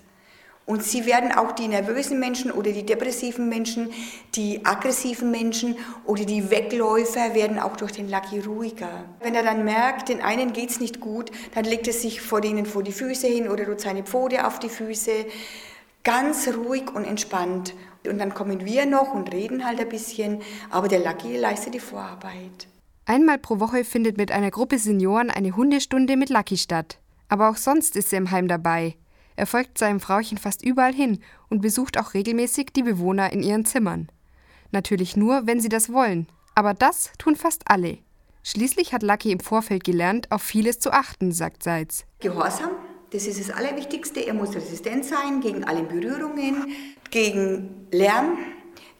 Und 0.65 0.83
sie 0.83 1.05
werden 1.05 1.31
auch 1.31 1.51
die 1.51 1.67
nervösen 1.67 2.19
Menschen 2.19 2.51
oder 2.51 2.71
die 2.71 2.85
depressiven 2.85 3.49
Menschen, 3.49 3.91
die 4.33 4.65
aggressiven 4.65 5.29
Menschen 5.29 5.75
oder 6.05 6.25
die 6.25 6.49
Wegläufer 6.49 7.35
werden 7.35 7.59
auch 7.59 7.77
durch 7.77 7.91
den 7.91 8.09
Lucky 8.09 8.39
ruhiger. 8.39 9.05
Wenn 9.19 9.35
er 9.35 9.43
dann 9.43 9.63
merkt, 9.63 10.09
den 10.09 10.21
einen 10.21 10.53
geht 10.53 10.71
es 10.71 10.79
nicht 10.79 10.99
gut, 10.99 11.29
dann 11.53 11.65
legt 11.65 11.85
er 11.85 11.93
sich 11.93 12.19
vor 12.19 12.41
denen 12.41 12.65
vor 12.65 12.81
die 12.81 12.91
Füße 12.91 13.27
hin 13.27 13.47
oder 13.47 13.65
tut 13.65 13.81
seine 13.81 14.03
Pfote 14.03 14.47
auf 14.47 14.57
die 14.57 14.69
Füße. 14.69 15.11
Ganz 16.03 16.47
ruhig 16.47 16.93
und 16.93 17.05
entspannt. 17.05 17.75
Und 18.07 18.17
dann 18.17 18.33
kommen 18.33 18.65
wir 18.65 18.87
noch 18.87 19.13
und 19.13 19.31
reden 19.31 19.65
halt 19.65 19.79
ein 19.79 19.89
bisschen, 19.89 20.41
aber 20.71 20.87
der 20.87 20.99
Lucky 20.99 21.37
leistet 21.37 21.75
die 21.75 21.79
Vorarbeit. 21.79 22.67
Einmal 23.05 23.37
pro 23.37 23.59
Woche 23.59 23.83
findet 23.83 24.17
mit 24.17 24.31
einer 24.31 24.49
Gruppe 24.49 24.79
Senioren 24.79 25.29
eine 25.29 25.55
Hundestunde 25.55 26.17
mit 26.17 26.29
Lucky 26.29 26.57
statt. 26.57 26.97
Aber 27.27 27.49
auch 27.49 27.57
sonst 27.57 27.95
ist 27.95 28.11
er 28.13 28.17
im 28.17 28.31
Heim 28.31 28.47
dabei. 28.47 28.95
Er 29.35 29.45
folgt 29.45 29.77
seinem 29.77 29.99
Frauchen 29.99 30.37
fast 30.37 30.63
überall 30.63 30.93
hin 30.93 31.19
und 31.49 31.61
besucht 31.61 31.97
auch 31.97 32.13
regelmäßig 32.13 32.67
die 32.75 32.83
Bewohner 32.83 33.31
in 33.33 33.43
ihren 33.43 33.65
Zimmern. 33.65 34.09
Natürlich 34.71 35.15
nur, 35.15 35.45
wenn 35.45 35.59
sie 35.59 35.69
das 35.69 35.91
wollen. 35.91 36.27
Aber 36.55 36.73
das 36.73 37.11
tun 37.17 37.35
fast 37.35 37.63
alle. 37.67 37.97
Schließlich 38.43 38.93
hat 38.93 39.03
Lucky 39.03 39.31
im 39.31 39.39
Vorfeld 39.39 39.83
gelernt, 39.83 40.31
auf 40.31 40.41
vieles 40.41 40.79
zu 40.79 40.93
achten, 40.93 41.31
sagt 41.31 41.63
Seitz. 41.63 42.05
Gehorsam, 42.19 42.71
das 43.11 43.25
ist 43.25 43.39
das 43.39 43.55
Allerwichtigste. 43.55 44.19
Er 44.25 44.33
muss 44.33 44.55
resistent 44.55 45.03
sein 45.05 45.41
gegen 45.41 45.63
alle 45.63 45.83
Berührungen, 45.83 46.71
gegen 47.09 47.87
Lärm, 47.91 48.37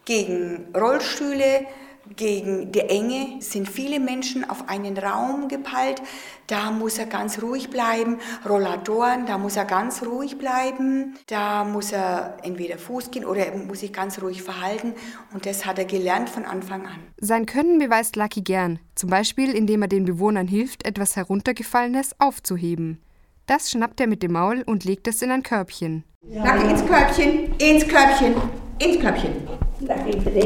gegen 0.04 0.66
Rollstühle, 0.74 1.66
gegen 2.14 2.72
die 2.72 2.80
Enge 2.80 3.40
sind 3.40 3.68
viele 3.68 4.00
Menschen 4.00 4.48
auf 4.48 4.68
einen 4.68 4.96
Raum 4.96 5.48
gepeilt. 5.48 6.02
Da 6.46 6.70
muss 6.70 6.98
er 6.98 7.06
ganz 7.06 7.42
ruhig 7.42 7.70
bleiben. 7.70 8.18
Rollatoren, 8.48 9.26
da 9.26 9.38
muss 9.38 9.56
er 9.56 9.64
ganz 9.64 10.02
ruhig 10.04 10.38
bleiben. 10.38 11.16
Da 11.26 11.64
muss 11.64 11.92
er 11.92 12.36
entweder 12.42 12.78
Fuß 12.78 13.10
gehen 13.10 13.24
oder 13.24 13.46
er 13.46 13.56
muss 13.56 13.80
sich 13.80 13.92
ganz 13.92 14.22
ruhig 14.22 14.42
verhalten. 14.42 14.94
Und 15.32 15.46
das 15.46 15.66
hat 15.66 15.78
er 15.78 15.84
gelernt 15.84 16.30
von 16.30 16.44
Anfang 16.44 16.86
an. 16.86 16.98
Sein 17.18 17.46
Können 17.46 17.78
beweist 17.78 18.16
Lucky 18.16 18.42
gern. 18.42 18.78
Zum 18.94 19.10
Beispiel, 19.10 19.52
indem 19.52 19.82
er 19.82 19.88
den 19.88 20.04
Bewohnern 20.04 20.46
hilft, 20.46 20.86
etwas 20.86 21.16
Heruntergefallenes 21.16 22.14
aufzuheben. 22.20 23.02
Das 23.46 23.70
schnappt 23.70 24.00
er 24.00 24.06
mit 24.06 24.22
dem 24.22 24.32
Maul 24.32 24.62
und 24.66 24.84
legt 24.84 25.06
es 25.08 25.22
in 25.22 25.30
ein 25.30 25.42
Körbchen. 25.42 26.04
Lucky 26.22 26.70
ins 26.70 26.84
Körbchen, 26.84 27.54
ins 27.58 27.86
Körbchen, 27.86 28.34
ins 28.78 29.00
Körbchen. 29.00 29.32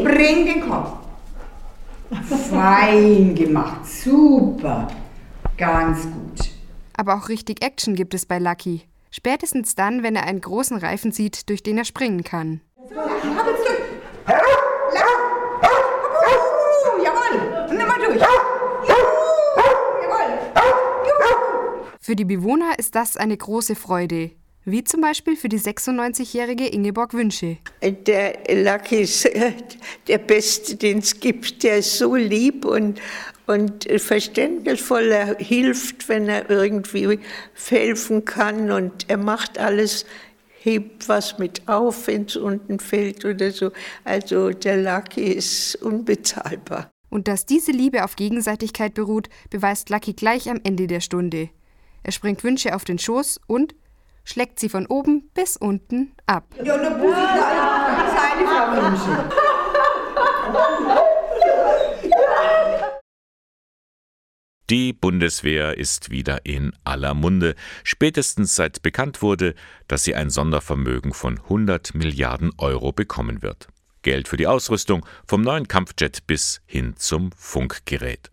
Bring 0.05 0.45
den 0.47 0.69
Kopf. 0.69 1.10
Fein 2.51 3.35
gemacht, 3.35 3.87
super, 3.87 4.89
ganz 5.57 6.03
gut. 6.05 6.51
Aber 6.97 7.15
auch 7.15 7.29
richtig 7.29 7.65
Action 7.65 7.95
gibt 7.95 8.15
es 8.15 8.27
bei 8.27 8.39
Lucky. 8.39 8.83
Spätestens 9.11 9.75
dann, 9.75 10.03
wenn 10.03 10.17
er 10.17 10.25
einen 10.25 10.41
großen 10.41 10.77
Reifen 10.77 11.13
sieht, 11.13 11.49
durch 11.49 11.63
den 11.63 11.79
er 11.79 11.85
springen 11.85 12.25
kann. 12.25 12.61
Für 22.01 22.17
die 22.17 22.25
Bewohner 22.25 22.73
ist 22.79 22.97
das 22.97 23.17
eine 23.17 23.37
große 23.37 23.77
Freude. 23.77 24.33
Wie 24.71 24.85
zum 24.85 25.01
Beispiel 25.01 25.35
für 25.35 25.49
die 25.49 25.59
96-jährige 25.59 26.67
Ingeborg 26.69 27.13
Wünsche. 27.13 27.57
Der 27.83 28.39
Lucky 28.49 29.01
ist 29.01 29.29
der 30.07 30.19
Beste, 30.19 30.77
den 30.77 30.99
es 30.99 31.19
gibt. 31.19 31.65
Der 31.65 31.79
ist 31.79 31.99
so 31.99 32.15
lieb 32.15 32.65
und, 32.65 33.01
und 33.49 33.89
verständnisvoll. 33.97 35.11
Er 35.11 35.37
hilft, 35.39 36.09
wenn 36.09 36.29
er 36.29 36.49
irgendwie 36.49 37.19
helfen 37.69 38.25
kann. 38.25 38.71
Und 38.71 39.11
er 39.11 39.17
macht 39.17 39.59
alles, 39.59 40.07
hebt 40.61 41.09
was 41.09 41.39
mit 41.39 41.67
auf, 41.67 42.07
wenn 42.07 42.27
es 42.27 42.37
unten 42.37 42.79
fällt 42.79 43.25
oder 43.25 43.51
so. 43.51 43.73
Also 44.05 44.51
der 44.51 44.77
Lucky 44.77 45.33
ist 45.33 45.83
unbezahlbar. 45.83 46.89
Und 47.09 47.27
dass 47.27 47.45
diese 47.45 47.73
Liebe 47.73 48.05
auf 48.05 48.15
Gegenseitigkeit 48.15 48.95
beruht, 48.95 49.31
beweist 49.51 49.91
Lucky 49.91 50.13
gleich 50.13 50.49
am 50.49 50.61
Ende 50.63 50.87
der 50.87 51.01
Stunde. 51.01 51.51
Er 52.05 52.13
springt 52.13 52.45
Wünsche 52.45 52.77
auf 52.77 52.85
den 52.85 53.01
Schoß 53.01 53.41
und 53.49 53.75
schlägt 54.31 54.61
sie 54.61 54.69
von 54.69 54.87
oben 54.87 55.31
bis 55.35 55.57
unten 55.57 56.13
ab. 56.27 56.55
Ja, 56.63 56.75
und 56.77 56.83
dann 56.83 57.01
muss 57.01 57.11
ich 57.11 57.31
seine 58.17 58.47
Frau 58.47 58.73
wünschen. 58.83 59.51
Die 64.71 64.93
Bundeswehr 64.93 65.77
ist 65.77 66.11
wieder 66.11 66.47
in 66.47 66.73
aller 66.85 67.13
Munde, 67.13 67.57
spätestens 67.83 68.55
seit 68.55 68.83
bekannt 68.83 69.21
wurde, 69.21 69.57
dass 69.89 70.05
sie 70.05 70.15
ein 70.15 70.31
Sondervermögen 70.31 71.13
von 71.13 71.39
100 71.39 71.97
Milliarden 71.97 72.53
Euro 72.57 72.93
bekommen 72.93 73.43
wird. 73.43 73.67
Geld 74.03 74.29
für 74.29 74.37
die 74.37 74.47
Ausrüstung, 74.47 75.05
vom 75.27 75.43
neuen 75.43 75.67
Kampfjet 75.67 76.25
bis 76.29 76.61
hin 76.67 76.95
zum 76.97 77.33
Funkgerät. 77.33 78.31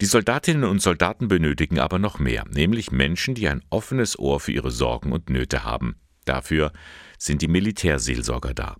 Die 0.00 0.06
Soldatinnen 0.06 0.64
und 0.64 0.82
Soldaten 0.82 1.28
benötigen 1.28 1.78
aber 1.78 1.98
noch 1.98 2.18
mehr, 2.18 2.44
nämlich 2.50 2.92
Menschen, 2.92 3.34
die 3.34 3.48
ein 3.48 3.62
offenes 3.70 4.18
Ohr 4.18 4.40
für 4.40 4.52
ihre 4.52 4.70
Sorgen 4.70 5.12
und 5.12 5.30
Nöte 5.30 5.64
haben. 5.64 5.96
Dafür 6.26 6.72
sind 7.18 7.40
die 7.40 7.48
Militärseelsorger 7.48 8.52
da. 8.52 8.76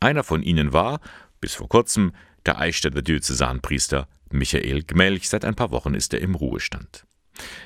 Einer 0.00 0.24
von 0.24 0.42
ihnen 0.42 0.72
war, 0.72 1.00
bis 1.40 1.54
vor 1.54 1.68
kurzem, 1.68 2.12
der 2.46 2.58
Eichstätter 2.58 3.02
Diözesanpriester 3.02 4.08
Michael 4.30 4.82
Gmelch. 4.82 5.28
Seit 5.28 5.44
ein 5.44 5.54
paar 5.54 5.70
Wochen 5.70 5.94
ist 5.94 6.14
er 6.14 6.20
im 6.20 6.34
Ruhestand. 6.34 7.04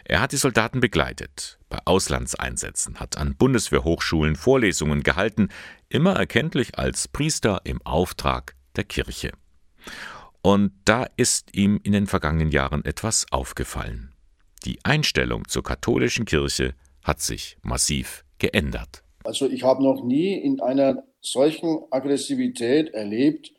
Er 0.04 0.20
hat 0.20 0.32
die 0.32 0.36
Soldaten 0.36 0.80
begleitet, 0.80 1.58
bei 1.68 1.78
Auslandseinsätzen, 1.84 2.98
hat 2.98 3.16
an 3.16 3.36
Bundeswehrhochschulen 3.36 4.34
Vorlesungen 4.34 5.02
gehalten, 5.02 5.48
immer 5.88 6.14
erkenntlich 6.14 6.78
als 6.78 7.06
Priester 7.06 7.60
im 7.64 7.80
Auftrag 7.82 8.54
der 8.76 8.84
Kirche. 8.84 9.32
Und 10.42 10.72
da 10.84 11.06
ist 11.16 11.54
ihm 11.54 11.80
in 11.82 11.92
den 11.92 12.06
vergangenen 12.06 12.50
Jahren 12.50 12.84
etwas 12.84 13.26
aufgefallen. 13.30 14.12
Die 14.64 14.78
Einstellung 14.84 15.46
zur 15.48 15.62
katholischen 15.62 16.24
Kirche 16.24 16.74
hat 17.02 17.20
sich 17.20 17.56
massiv 17.62 18.24
geändert. 18.38 19.02
Also 19.24 19.48
ich 19.48 19.62
habe 19.62 19.82
noch 19.82 20.02
nie 20.04 20.34
in 20.34 20.60
einer 20.60 21.04
solchen 21.20 21.80
Aggressivität 21.90 22.90
erlebt, 22.90 23.52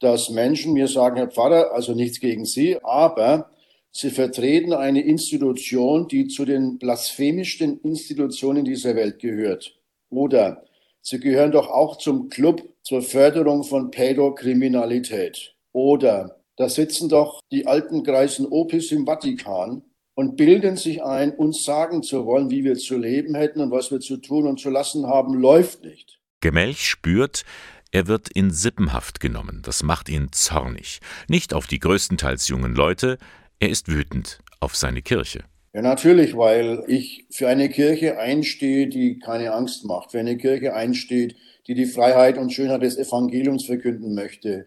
dass 0.00 0.30
Menschen 0.30 0.72
mir 0.72 0.88
sagen, 0.88 1.16
Herr 1.16 1.28
Pfarrer, 1.28 1.72
also 1.72 1.94
nichts 1.94 2.20
gegen 2.20 2.44
Sie, 2.44 2.82
aber 2.82 3.50
Sie 3.92 4.10
vertreten 4.10 4.74
eine 4.74 5.00
Institution, 5.00 6.06
die 6.06 6.26
zu 6.26 6.44
den 6.44 6.78
blasphemischsten 6.78 7.80
Institutionen 7.80 8.64
dieser 8.64 8.94
Welt 8.94 9.20
gehört. 9.20 9.78
Oder 10.10 10.64
Sie 11.00 11.18
gehören 11.18 11.52
doch 11.52 11.68
auch 11.68 11.96
zum 11.96 12.28
Club 12.28 12.62
zur 12.82 13.00
Förderung 13.00 13.64
von 13.64 13.90
Pädokriminalität. 13.90 15.55
Oder 15.76 16.40
da 16.56 16.70
sitzen 16.70 17.10
doch 17.10 17.40
die 17.52 17.66
alten 17.66 18.02
Greisen 18.02 18.46
Opis 18.46 18.92
im 18.92 19.04
Vatikan 19.04 19.82
und 20.14 20.36
bilden 20.36 20.78
sich 20.78 21.04
ein, 21.04 21.32
uns 21.32 21.64
sagen 21.64 22.02
zu 22.02 22.24
wollen, 22.24 22.48
wie 22.50 22.64
wir 22.64 22.76
zu 22.76 22.96
leben 22.96 23.34
hätten 23.34 23.60
und 23.60 23.70
was 23.70 23.90
wir 23.90 24.00
zu 24.00 24.16
tun 24.16 24.46
und 24.46 24.58
zu 24.58 24.70
lassen 24.70 25.06
haben, 25.06 25.34
läuft 25.34 25.84
nicht. 25.84 26.18
Gemelch 26.40 26.88
spürt, 26.88 27.44
er 27.92 28.06
wird 28.06 28.30
in 28.30 28.50
Sippenhaft 28.50 29.20
genommen. 29.20 29.60
Das 29.62 29.82
macht 29.82 30.08
ihn 30.08 30.28
zornig. 30.32 31.00
Nicht 31.28 31.52
auf 31.52 31.66
die 31.66 31.78
größtenteils 31.78 32.48
jungen 32.48 32.74
Leute, 32.74 33.18
er 33.58 33.68
ist 33.68 33.88
wütend 33.88 34.38
auf 34.60 34.74
seine 34.74 35.02
Kirche. 35.02 35.44
Ja, 35.74 35.82
natürlich, 35.82 36.38
weil 36.38 36.84
ich 36.86 37.26
für 37.28 37.48
eine 37.48 37.68
Kirche 37.68 38.18
einstehe, 38.18 38.86
die 38.86 39.18
keine 39.18 39.52
Angst 39.52 39.84
macht, 39.84 40.12
für 40.12 40.20
eine 40.20 40.38
Kirche 40.38 40.72
einsteht, 40.72 41.36
die 41.66 41.74
die 41.74 41.84
Freiheit 41.84 42.38
und 42.38 42.50
Schönheit 42.50 42.80
des 42.80 42.96
Evangeliums 42.96 43.66
verkünden 43.66 44.14
möchte, 44.14 44.66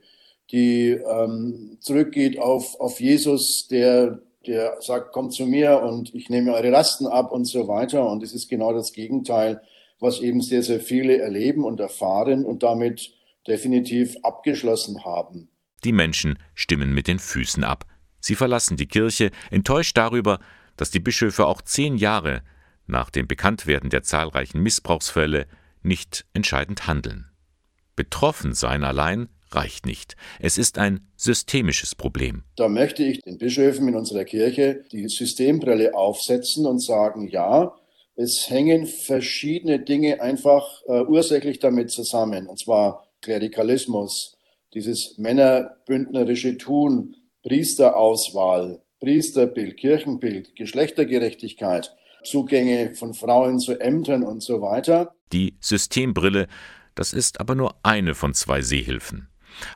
die 0.52 0.92
ähm, 0.92 1.78
zurückgeht 1.80 2.40
auf, 2.40 2.80
auf 2.80 3.00
Jesus, 3.00 3.68
der, 3.68 4.22
der 4.48 4.78
sagt, 4.82 5.12
kommt 5.12 5.34
zu 5.34 5.46
mir 5.46 5.82
und 5.82 6.14
ich 6.16 6.30
nehme 6.30 6.54
eure 6.54 6.70
Lasten 6.70 7.08
ab 7.08 7.32
und 7.32 7.46
so 7.46 7.68
weiter. 7.68 8.10
Und 8.10 8.24
es 8.24 8.34
ist 8.34 8.50
genau 8.50 8.74
das 8.74 8.94
Gegenteil, 8.94 9.62
was 10.00 10.22
eben 10.22 10.42
sehr, 10.42 10.64
sehr 10.64 10.80
viele 10.80 11.20
erleben 11.20 11.64
und 11.64 11.80
erfahren 11.80 12.46
und 12.46 12.64
damit 12.64 13.14
definitiv 13.48 14.18
abgeschlossen 14.24 15.06
haben. 15.06 15.50
Die 15.84 15.92
Menschen 15.92 16.40
stimmen 16.56 16.94
mit 16.94 17.08
den 17.08 17.20
Füßen 17.20 17.64
ab. 17.64 17.86
Sie 18.20 18.36
verlassen 18.36 18.76
die 18.76 18.88
Kirche, 18.88 19.32
enttäuscht 19.50 19.98
darüber, 19.98 20.40
dass 20.78 20.92
die 20.92 21.00
Bischöfe 21.00 21.46
auch 21.46 21.62
zehn 21.62 21.96
Jahre 21.96 22.42
nach 22.86 23.10
dem 23.10 23.28
Bekanntwerden 23.28 23.90
der 23.90 24.04
zahlreichen 24.04 24.62
Missbrauchsfälle 24.62 25.46
nicht 25.84 26.26
entscheidend 26.34 26.88
handeln. 26.88 27.30
Betroffen 27.96 28.54
sein 28.54 28.84
allein 28.84 29.30
reicht 29.52 29.86
nicht. 29.86 30.16
Es 30.40 30.58
ist 30.58 30.78
ein 30.78 31.08
systemisches 31.16 31.96
Problem. 31.96 32.44
Da 32.56 32.68
möchte 32.68 33.04
ich 33.04 33.22
den 33.22 33.38
Bischöfen 33.38 33.88
in 33.88 33.96
unserer 33.96 34.26
Kirche 34.26 34.84
die 34.92 35.08
Systembrille 35.08 35.96
aufsetzen 35.96 36.66
und 36.66 36.80
sagen, 36.80 37.28
ja, 37.28 37.76
es 38.16 38.50
hängen 38.50 38.86
verschiedene 38.86 39.80
Dinge 39.80 40.22
einfach 40.22 40.82
äh, 40.88 41.02
ursächlich 41.02 41.60
damit 41.60 41.90
zusammen. 41.90 42.48
Und 42.48 42.60
zwar 42.60 43.08
Klerikalismus, 43.22 44.38
dieses 44.74 45.18
männerbündnerische 45.18 46.58
Tun, 46.58 47.16
Priesterauswahl, 47.44 48.82
Priesterbild, 49.00 49.78
Kirchenbild, 49.78 50.56
Geschlechtergerechtigkeit. 50.56 51.96
Zugänge 52.24 52.96
von 52.96 53.14
Frauen 53.14 53.60
zu 53.60 53.80
Ämtern 53.80 54.24
und 54.24 54.44
so 54.44 54.62
weiter. 54.62 55.16
Die 55.32 55.56
Systembrille, 55.62 56.48
das 56.96 57.14
ist 57.14 57.40
aber 57.40 57.56
nur 57.56 57.76
eine 57.84 58.16
von 58.16 58.34
zwei 58.34 58.62
Sehhilfen. 58.62 59.30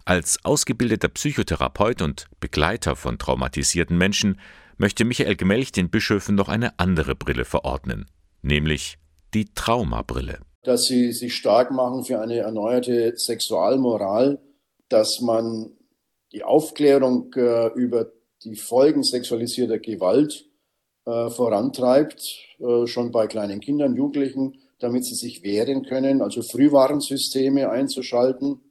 Als 0.05 0.39
ausgebildeter 0.43 1.09
Psychotherapeut 1.09 2.01
und 2.01 2.27
Begleiter 2.39 2.95
von 2.95 3.17
traumatisierten 3.17 3.97
Menschen 3.97 4.39
möchte 4.77 5.05
Michael 5.05 5.35
Gemelch 5.35 5.71
den 5.71 5.89
Bischöfen 5.89 6.35
noch 6.35 6.49
eine 6.49 6.79
andere 6.79 7.15
Brille 7.15 7.45
verordnen, 7.45 8.05
nämlich 8.41 8.97
die 9.33 9.53
Traumabrille. 9.53 10.39
Dass 10.63 10.85
sie 10.85 11.11
sich 11.11 11.35
stark 11.35 11.71
machen 11.71 12.03
für 12.05 12.21
eine 12.21 12.37
erneuerte 12.37 13.13
Sexualmoral, 13.17 14.39
dass 14.89 15.19
man 15.21 15.71
die 16.31 16.43
Aufklärung 16.43 17.31
äh, 17.33 17.67
über 17.75 18.11
die 18.43 18.55
Folgen 18.55 19.03
sexualisierter 19.03 19.79
Gewalt 19.79 20.45
äh, 21.05 21.29
vorantreibt, 21.29 22.21
äh, 22.59 22.87
schon 22.87 23.11
bei 23.11 23.27
kleinen 23.27 23.59
Kindern, 23.59 23.95
Jugendlichen, 23.95 24.59
damit 24.79 25.05
sie 25.05 25.15
sich 25.15 25.43
wehren 25.43 25.83
können, 25.83 26.21
also 26.21 26.41
Frühwarnsysteme 26.41 27.69
einzuschalten 27.69 28.61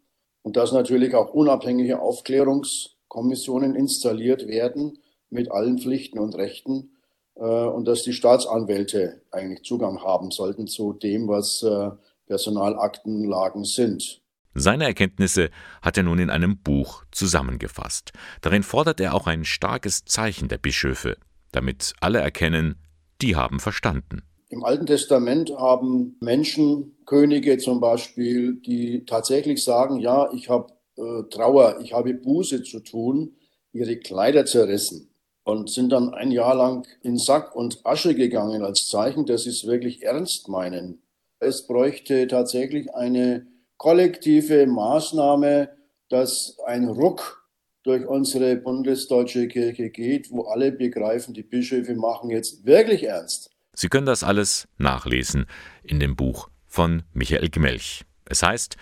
und 0.42 0.56
dass 0.56 0.72
natürlich 0.72 1.14
auch 1.14 1.32
unabhängige 1.32 2.00
Aufklärungskommissionen 2.00 3.74
installiert 3.74 4.46
werden 4.46 4.98
mit 5.30 5.50
allen 5.50 5.78
Pflichten 5.78 6.18
und 6.18 6.34
Rechten 6.34 6.90
äh, 7.36 7.42
und 7.42 7.86
dass 7.86 8.02
die 8.02 8.12
Staatsanwälte 8.12 9.22
eigentlich 9.30 9.62
Zugang 9.62 10.02
haben 10.02 10.30
sollten 10.30 10.66
zu 10.66 10.92
dem, 10.92 11.28
was 11.28 11.62
äh, 11.62 11.90
Personalaktenlagen 12.26 13.64
sind. 13.64 14.20
Seine 14.54 14.84
Erkenntnisse 14.84 15.50
hat 15.80 15.96
er 15.96 16.02
nun 16.02 16.18
in 16.18 16.28
einem 16.28 16.58
Buch 16.58 17.04
zusammengefasst. 17.10 18.12
Darin 18.42 18.62
fordert 18.62 19.00
er 19.00 19.14
auch 19.14 19.26
ein 19.26 19.44
starkes 19.44 20.04
Zeichen 20.04 20.48
der 20.48 20.58
Bischöfe, 20.58 21.16
damit 21.52 21.94
alle 22.00 22.20
erkennen, 22.20 22.76
die 23.22 23.34
haben 23.34 23.60
verstanden. 23.60 24.22
Im 24.52 24.64
Alten 24.64 24.84
Testament 24.84 25.50
haben 25.56 26.18
Menschen, 26.20 26.94
Könige 27.06 27.56
zum 27.56 27.80
Beispiel, 27.80 28.56
die 28.56 29.06
tatsächlich 29.06 29.64
sagen, 29.64 29.98
ja, 29.98 30.30
ich 30.34 30.50
habe 30.50 30.74
äh, 30.98 31.22
Trauer, 31.30 31.78
ich 31.80 31.94
habe 31.94 32.12
Buße 32.12 32.62
zu 32.62 32.80
tun, 32.80 33.34
ihre 33.72 33.96
Kleider 33.96 34.44
zerrissen 34.44 35.08
und 35.44 35.70
sind 35.70 35.90
dann 35.90 36.12
ein 36.12 36.30
Jahr 36.30 36.54
lang 36.54 36.86
in 37.00 37.16
Sack 37.16 37.56
und 37.56 37.80
Asche 37.84 38.14
gegangen 38.14 38.62
als 38.62 38.86
Zeichen, 38.88 39.24
dass 39.24 39.44
sie 39.44 39.48
es 39.48 39.66
wirklich 39.66 40.02
ernst 40.02 40.50
meinen. 40.50 41.00
Es 41.40 41.66
bräuchte 41.66 42.26
tatsächlich 42.26 42.94
eine 42.94 43.46
kollektive 43.78 44.66
Maßnahme, 44.66 45.70
dass 46.10 46.58
ein 46.66 46.88
Ruck 46.88 47.48
durch 47.84 48.06
unsere 48.06 48.56
bundesdeutsche 48.56 49.48
Kirche 49.48 49.88
geht, 49.88 50.30
wo 50.30 50.42
alle 50.42 50.72
begreifen, 50.72 51.32
die 51.32 51.42
Bischöfe 51.42 51.94
machen 51.94 52.28
jetzt 52.28 52.66
wirklich 52.66 53.04
ernst. 53.04 53.51
Sie 53.74 53.88
können 53.88 54.06
das 54.06 54.22
alles 54.22 54.68
nachlesen 54.78 55.46
in 55.82 55.98
dem 55.98 56.14
Buch 56.14 56.48
von 56.66 57.02
Michael 57.12 57.48
Gmelch. 57.48 58.04
Es 58.26 58.42
heißt, 58.42 58.76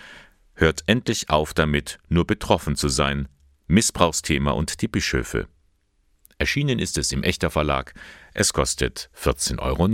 hört 0.53 0.83
endlich 0.87 1.29
auf 1.29 1.53
damit, 1.53 1.99
nur 2.09 2.27
betroffen 2.27 2.75
zu 2.75 2.89
sein. 2.89 3.27
Missbrauchsthema 3.67 4.51
und 4.51 4.81
die 4.81 4.89
Bischöfe. 4.89 5.47
Erschienen 6.37 6.79
ist 6.79 6.97
es 6.97 7.11
im 7.11 7.23
Echter 7.23 7.49
Verlag. 7.49 7.93
Es 8.33 8.51
kostet 8.51 9.09
14,90 9.15 9.59
Euro. 9.59 9.87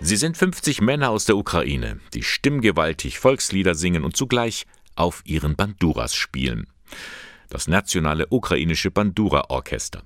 Sie 0.00 0.16
sind 0.16 0.36
50 0.36 0.80
Männer 0.80 1.10
aus 1.10 1.24
der 1.24 1.36
Ukraine, 1.36 1.98
die 2.14 2.22
stimmgewaltig 2.22 3.18
Volkslieder 3.18 3.74
singen 3.74 4.04
und 4.04 4.16
zugleich 4.16 4.64
auf 4.96 5.22
ihren 5.24 5.56
Banduras 5.56 6.14
spielen. 6.14 6.66
Das 7.48 7.68
nationale 7.68 8.26
ukrainische 8.30 8.90
Bandura-Orchester. 8.90 10.02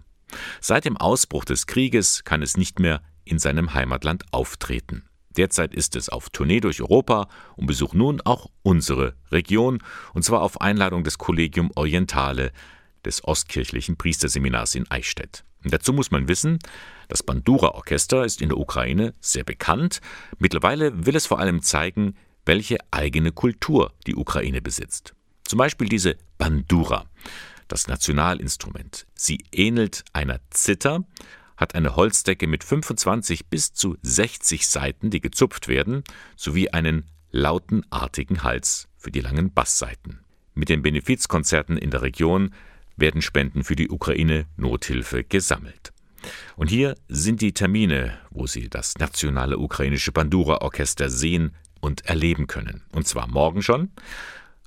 Seit 0.60 0.84
dem 0.84 0.96
Ausbruch 0.96 1.44
des 1.44 1.66
Krieges 1.66 2.24
kann 2.24 2.42
es 2.42 2.56
nicht 2.56 2.78
mehr 2.78 3.02
in 3.24 3.38
seinem 3.38 3.74
Heimatland 3.74 4.24
auftreten. 4.32 5.04
Derzeit 5.36 5.74
ist 5.74 5.94
es 5.96 6.08
auf 6.08 6.30
Tournee 6.30 6.60
durch 6.60 6.80
Europa 6.82 7.28
und 7.56 7.66
besucht 7.66 7.94
nun 7.94 8.20
auch 8.20 8.50
unsere 8.62 9.14
Region, 9.30 9.82
und 10.12 10.24
zwar 10.24 10.42
auf 10.42 10.60
Einladung 10.60 11.04
des 11.04 11.18
Collegium 11.18 11.70
Orientale 11.76 12.52
des 13.04 13.24
Ostkirchlichen 13.24 13.96
Priesterseminars 13.96 14.74
in 14.74 14.90
Eichstätt. 14.90 15.44
Und 15.62 15.72
dazu 15.72 15.92
muss 15.92 16.10
man 16.10 16.26
wissen, 16.26 16.58
das 17.08 17.22
Bandura-Orchester 17.22 18.24
ist 18.24 18.40
in 18.42 18.48
der 18.48 18.58
Ukraine 18.58 19.14
sehr 19.20 19.44
bekannt. 19.44 20.00
Mittlerweile 20.38 21.06
will 21.06 21.16
es 21.16 21.26
vor 21.26 21.38
allem 21.38 21.62
zeigen, 21.62 22.16
welche 22.50 22.78
eigene 22.90 23.30
Kultur 23.30 23.92
die 24.08 24.16
Ukraine 24.16 24.60
besitzt. 24.60 25.14
Zum 25.44 25.56
Beispiel 25.56 25.88
diese 25.88 26.16
Bandura, 26.36 27.08
das 27.68 27.86
Nationalinstrument. 27.86 29.06
Sie 29.14 29.44
ähnelt 29.52 30.02
einer 30.12 30.40
Zither, 30.50 31.04
hat 31.56 31.76
eine 31.76 31.94
Holzdecke 31.94 32.48
mit 32.48 32.64
25 32.64 33.46
bis 33.46 33.72
zu 33.72 33.98
60 34.02 34.66
Saiten, 34.66 35.10
die 35.10 35.20
gezupft 35.20 35.68
werden, 35.68 36.02
sowie 36.34 36.70
einen 36.70 37.04
lautenartigen 37.30 38.42
Hals 38.42 38.88
für 38.96 39.12
die 39.12 39.20
langen 39.20 39.52
Basssaiten. 39.52 40.18
Mit 40.52 40.70
den 40.70 40.82
Benefizkonzerten 40.82 41.76
in 41.76 41.92
der 41.92 42.02
Region 42.02 42.52
werden 42.96 43.22
Spenden 43.22 43.62
für 43.62 43.76
die 43.76 43.90
Ukraine 43.90 44.46
Nothilfe 44.56 45.22
gesammelt. 45.22 45.92
Und 46.56 46.68
hier 46.68 46.96
sind 47.08 47.42
die 47.42 47.52
Termine, 47.52 48.18
wo 48.30 48.48
Sie 48.48 48.68
das 48.68 48.98
nationale 48.98 49.56
ukrainische 49.56 50.10
Bandura-Orchester 50.10 51.08
sehen, 51.08 51.54
und 51.80 52.06
erleben 52.06 52.46
können. 52.46 52.84
Und 52.92 53.06
zwar 53.06 53.26
morgen 53.26 53.62
schon, 53.62 53.90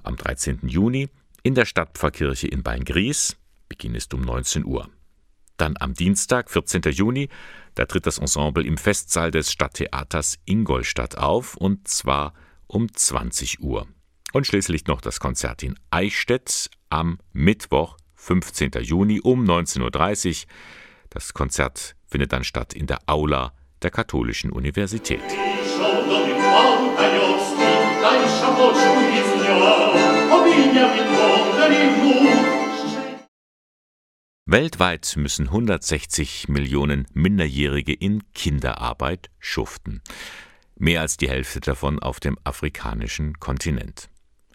am 0.03 0.15
13. 0.15 0.67
Juni, 0.67 1.09
in 1.43 1.55
der 1.55 1.65
Stadtpfarrkirche 1.65 2.47
in 2.47 2.63
Beingries. 2.63 3.37
Beginn 3.69 3.95
ist 3.95 4.13
um 4.13 4.21
19 4.21 4.65
Uhr. 4.65 4.89
Dann 5.57 5.75
am 5.79 5.93
Dienstag, 5.93 6.49
14. 6.49 6.81
Juni, 6.91 7.29
da 7.75 7.85
tritt 7.85 8.05
das 8.05 8.17
Ensemble 8.17 8.65
im 8.65 8.77
Festsaal 8.77 9.31
des 9.31 9.51
Stadttheaters 9.51 10.39
Ingolstadt 10.45 11.17
auf, 11.17 11.55
und 11.55 11.87
zwar 11.87 12.33
um 12.67 12.93
20 12.93 13.61
Uhr. 13.61 13.87
Und 14.31 14.47
schließlich 14.47 14.87
noch 14.87 15.01
das 15.01 15.19
Konzert 15.19 15.61
in 15.63 15.79
Eichstätt 15.91 16.69
am 16.89 17.19
Mittwoch, 17.33 17.97
15. 18.15 18.71
Juni 18.81 19.19
um 19.19 19.43
19.30 19.43 20.45
Uhr. 20.45 20.49
Das 21.09 21.33
Konzert 21.33 21.95
findet 22.07 22.33
dann 22.33 22.43
statt 22.43 22.73
in 22.73 22.87
der 22.87 22.99
Aula 23.05 23.53
der 23.83 23.91
Katholischen 23.91 24.51
Universität. 24.51 25.21
Weltweit 34.53 35.15
müssen 35.15 35.47
160 35.47 36.47
Millionen 36.47 37.07
Minderjährige 37.13 37.91
in 37.91 38.21
Kinderarbeit 38.33 39.31
schuften. 39.39 40.03
Mehr 40.75 41.01
als 41.01 41.17
die 41.17 41.27
Hälfte 41.27 41.59
davon 41.59 41.97
auf 41.97 42.19
dem 42.19 42.37
afrikanischen 42.43 43.39
Kontinent. 43.39 44.09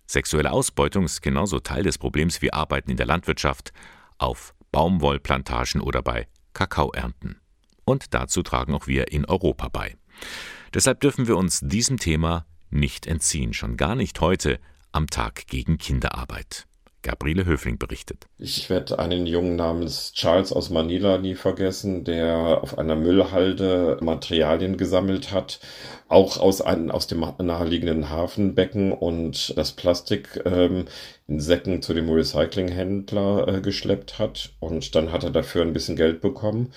Sexuelle 0.07 0.53
Ausbeutung 0.53 1.05
ist 1.05 1.21
genauso 1.21 1.59
Teil 1.59 1.83
des 1.83 1.99
Problems 1.99 2.41
wie 2.43 2.53
Arbeiten 2.53 2.93
in 2.93 2.97
der 2.97 3.07
Landwirtschaft, 3.07 3.73
auf 4.19 4.55
Baumwollplantagen 4.71 5.81
oder 5.81 6.01
bei 6.03 6.29
Kakaoernten. 6.53 7.41
Und 7.85 8.15
dazu 8.15 8.43
tragen 8.43 8.75
auch 8.75 8.87
wir 8.87 9.11
in 9.11 9.25
Europa 9.25 9.69
bei. 9.69 9.97
Deshalb 10.75 11.01
dürfen 11.01 11.27
wir 11.27 11.37
uns 11.37 11.61
diesem 11.61 11.99
Thema 11.99 12.47
nicht 12.71 13.07
entziehen, 13.07 13.55
schon 13.55 13.77
gar 13.77 13.95
nicht 13.95 14.21
heute 14.21 14.59
am 14.93 15.09
Tag 15.09 15.47
gegen 15.47 15.79
Kinderarbeit. 15.79 16.69
Gabriele 17.03 17.47
Höfling 17.47 17.79
berichtet. 17.79 18.27
Ich 18.39 18.69
werde 18.69 18.99
einen 18.99 19.27
Jungen 19.27 19.57
namens 19.57 20.13
Charles 20.13 20.53
aus 20.53 20.69
Manila 20.69 21.19
nie 21.19 21.37
vergessen, 21.37 22.05
der 22.05 22.61
auf 22.63 22.77
einer 22.77 22.97
Müllhalde 22.97 23.99
Materialien 24.01 24.77
gesammelt 24.77 25.31
hat, 25.31 25.61
auch 26.09 26.39
aus, 26.39 26.61
einem, 26.61 26.91
aus 26.91 27.07
dem 27.07 27.21
naheliegenden 27.39 28.11
Hafenbecken 28.11 28.93
und 28.93 29.57
das 29.57 29.73
Plastik 29.73 30.43
ähm, 30.45 30.87
in 31.29 31.41
Säcken 31.41 31.83
zu 31.83 31.95
dem 31.95 32.11
Recyclinghändler 32.11 33.49
äh, 33.49 33.61
geschleppt 33.61 34.19
hat. 34.19 34.51
Und 34.59 34.95
dann 34.95 35.13
hat 35.13 35.23
er 35.23 35.31
dafür 35.31 35.63
ein 35.63 35.73
bisschen 35.73 35.97
Geld 35.97 36.21
bekommen 36.21 36.73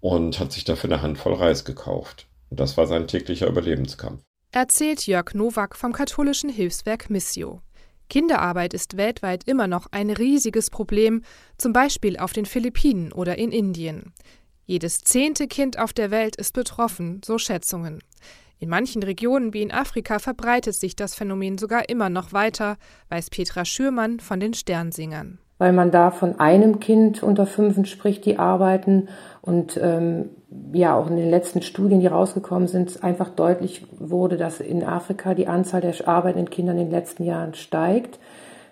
und 0.00 0.40
hat 0.40 0.52
sich 0.52 0.64
dafür 0.64 0.90
eine 0.90 1.02
Handvoll 1.02 1.34
Reis 1.34 1.64
gekauft. 1.64 2.26
Das 2.50 2.76
war 2.76 2.86
sein 2.86 3.06
täglicher 3.06 3.48
Überlebenskampf. 3.48 4.22
Erzählt 4.52 5.06
Jörg 5.06 5.34
Nowak 5.34 5.76
vom 5.76 5.92
katholischen 5.92 6.50
Hilfswerk 6.50 7.08
Missio. 7.08 7.60
Kinderarbeit 8.08 8.74
ist 8.74 8.96
weltweit 8.96 9.44
immer 9.44 9.68
noch 9.68 9.86
ein 9.92 10.10
riesiges 10.10 10.68
Problem, 10.68 11.22
zum 11.56 11.72
Beispiel 11.72 12.16
auf 12.16 12.32
den 12.32 12.44
Philippinen 12.44 13.12
oder 13.12 13.38
in 13.38 13.52
Indien. 13.52 14.12
Jedes 14.66 15.02
zehnte 15.02 15.46
Kind 15.46 15.78
auf 15.78 15.92
der 15.92 16.10
Welt 16.10 16.36
ist 16.36 16.52
betroffen, 16.52 17.20
so 17.24 17.38
Schätzungen. 17.38 18.00
In 18.58 18.68
manchen 18.68 19.02
Regionen 19.02 19.54
wie 19.54 19.62
in 19.62 19.72
Afrika 19.72 20.18
verbreitet 20.18 20.74
sich 20.74 20.94
das 20.94 21.14
Phänomen 21.14 21.56
sogar 21.56 21.88
immer 21.88 22.10
noch 22.10 22.32
weiter, 22.32 22.76
weiß 23.08 23.30
Petra 23.30 23.64
Schürmann 23.64 24.20
von 24.20 24.38
den 24.38 24.52
Sternsingern. 24.52 25.38
Weil 25.58 25.72
man 25.72 25.90
da 25.90 26.10
von 26.10 26.40
einem 26.40 26.80
Kind 26.80 27.22
unter 27.22 27.46
fünf 27.46 27.86
spricht, 27.86 28.26
die 28.26 28.38
arbeiten 28.38 29.08
und 29.40 29.78
ähm, 29.80 30.30
ja 30.72 30.96
auch 30.96 31.08
in 31.08 31.16
den 31.16 31.30
letzten 31.30 31.62
Studien, 31.62 32.00
die 32.00 32.06
rausgekommen 32.06 32.68
sind, 32.68 33.02
einfach 33.04 33.28
deutlich 33.30 33.86
wurde, 33.98 34.36
dass 34.36 34.60
in 34.60 34.84
Afrika 34.84 35.34
die 35.34 35.46
Anzahl 35.46 35.80
der 35.80 35.94
arbeitenden 36.08 36.50
Kinder 36.50 36.72
in 36.72 36.78
den 36.78 36.90
letzten 36.90 37.24
Jahren 37.24 37.54
steigt. 37.54 38.18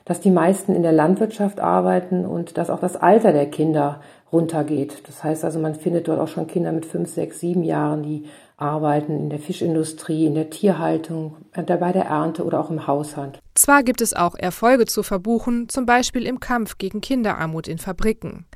dass 0.09 0.21
die 0.21 0.31
meisten 0.31 0.75
in 0.75 0.83
der 0.83 0.93
Landwirtschaft 0.93 1.61
arbeiten 1.61 2.25
und 2.25 2.57
dass 2.57 2.71
auch 2.71 2.81
das 2.81 2.97
Alter 2.97 3.33
der 3.33 3.45
Kinder 3.51 4.01
runtergeht. 4.33 5.03
Das 5.07 5.23
heißt 5.23 5.45
also, 5.45 5.59
man 5.59 5.75
findet 5.75 6.09
dort 6.09 6.19
auch 6.19 6.29
schon 6.29 6.47
Kinder 6.47 6.73
mit 6.73 6.87
fünf, 6.87 7.11
sechs, 7.11 7.41
sieben 7.41 7.63
Jahren, 7.63 8.03
die 8.03 8.25
arbeiten 8.57 9.17
in 9.19 9.31
der 9.31 9.39
Fischindustrie, 9.39 10.27
in 10.27 10.35
der 10.35 10.49
Tierhaltung, 10.49 11.37
äh, 11.53 11.63
bei 11.63 11.93
der 11.93 12.07
Ernte 12.07 12.45
oder 12.45 12.59
auch 12.59 12.71
im 12.71 12.87
Haushalt. 12.87 13.39
Zwar 13.55 13.83
gibt 13.83 14.01
es 14.01 14.15
auch 14.15 14.35
Erfolge 14.35 14.87
zu 14.87 15.03
verbuchen, 15.03 15.69
zum 15.69 15.85
Beispiel 15.85 16.27
im 16.27 16.41
Kampf 16.41 16.79
gegen 16.79 17.03
Kinderarmut 17.03 17.69
in 17.69 17.79
Fabriken. 17.79 18.47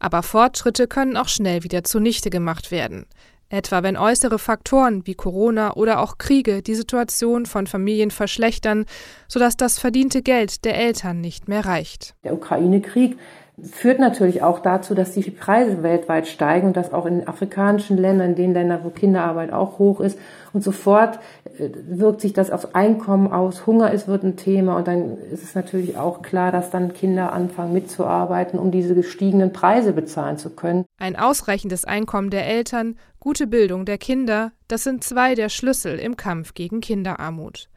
Aber 0.00 0.24
Fortschritte 0.24 0.88
können 0.88 1.16
auch 1.16 1.28
schnell 1.28 1.62
wieder 1.62 1.84
zunichte 1.84 2.30
gemacht 2.30 2.72
werden. 2.72 3.06
Etwa 3.50 3.82
wenn 3.82 3.96
äußere 3.96 4.38
Faktoren 4.38 5.06
wie 5.06 5.14
Corona 5.14 5.74
oder 5.74 6.00
auch 6.00 6.18
Kriege 6.18 6.62
die 6.62 6.76
Situation 6.76 7.46
von 7.46 7.66
Familien 7.66 8.10
verschlechtern, 8.10 8.86
sodass 9.28 9.56
das 9.56 9.78
verdiente 9.78 10.22
Geld 10.22 10.64
der 10.64 10.76
Eltern 10.76 11.20
nicht 11.20 11.48
mehr 11.48 11.66
reicht. 11.66 12.14
Der 12.24 12.32
Ukraine-Krieg 12.32 13.18
führt 13.62 13.98
natürlich 13.98 14.42
auch 14.42 14.60
dazu, 14.60 14.94
dass 14.94 15.12
die 15.12 15.28
Preise 15.30 15.82
weltweit 15.82 16.28
steigen 16.28 16.68
und 16.68 16.76
dass 16.76 16.92
auch 16.92 17.06
in 17.06 17.26
afrikanischen 17.26 17.96
Ländern, 17.96 18.30
in 18.30 18.36
den 18.36 18.54
Ländern, 18.54 18.84
wo 18.84 18.90
Kinderarbeit 18.90 19.52
auch 19.52 19.78
hoch 19.78 20.00
ist, 20.00 20.18
und 20.52 20.62
sofort 20.62 21.16
äh, 21.16 21.39
wirkt 21.88 22.20
sich 22.20 22.32
das 22.32 22.50
aufs 22.50 22.74
Einkommen 22.74 23.32
aus. 23.32 23.66
Hunger 23.66 23.92
ist, 23.92 24.08
wird 24.08 24.22
ein 24.22 24.36
Thema 24.36 24.76
und 24.76 24.88
dann 24.88 25.18
ist 25.18 25.42
es 25.42 25.54
natürlich 25.54 25.96
auch 25.96 26.22
klar, 26.22 26.52
dass 26.52 26.70
dann 26.70 26.92
Kinder 26.92 27.32
anfangen 27.32 27.72
mitzuarbeiten, 27.72 28.58
um 28.58 28.70
diese 28.70 28.94
gestiegenen 28.94 29.52
Preise 29.52 29.92
bezahlen 29.92 30.38
zu 30.38 30.50
können. 30.50 30.84
Ein 30.98 31.16
ausreichendes 31.16 31.84
Einkommen 31.84 32.30
der 32.30 32.46
Eltern, 32.46 32.96
gute 33.18 33.46
Bildung 33.46 33.84
der 33.84 33.98
Kinder, 33.98 34.52
das 34.68 34.84
sind 34.84 35.04
zwei 35.04 35.34
der 35.34 35.48
Schlüssel 35.48 35.98
im 35.98 36.16
Kampf 36.16 36.54
gegen 36.54 36.80
Kinderarmut. 36.80 37.68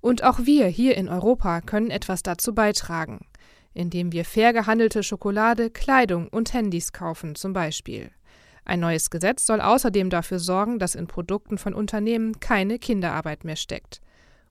Und 0.00 0.24
auch 0.24 0.40
wir 0.44 0.66
hier 0.66 0.96
in 0.96 1.08
Europa 1.08 1.60
können 1.60 1.90
etwas 1.90 2.22
dazu 2.22 2.54
beitragen 2.54 3.20
indem 3.76 4.10
wir 4.10 4.24
fair 4.24 4.52
gehandelte 4.52 5.02
Schokolade, 5.02 5.70
Kleidung 5.70 6.28
und 6.28 6.52
Handys 6.54 6.92
kaufen 6.92 7.34
zum 7.34 7.52
Beispiel. 7.52 8.10
Ein 8.66 8.80
neues 8.80 9.10
Gesetz 9.10 9.46
soll 9.46 9.60
außerdem 9.60 10.10
dafür 10.10 10.40
sorgen, 10.40 10.78
dass 10.78 10.94
in 10.96 11.06
Produkten 11.06 11.56
von 11.56 11.72
Unternehmen 11.72 12.40
keine 12.40 12.78
Kinderarbeit 12.78 13.44
mehr 13.44 13.56
steckt. 13.56 14.02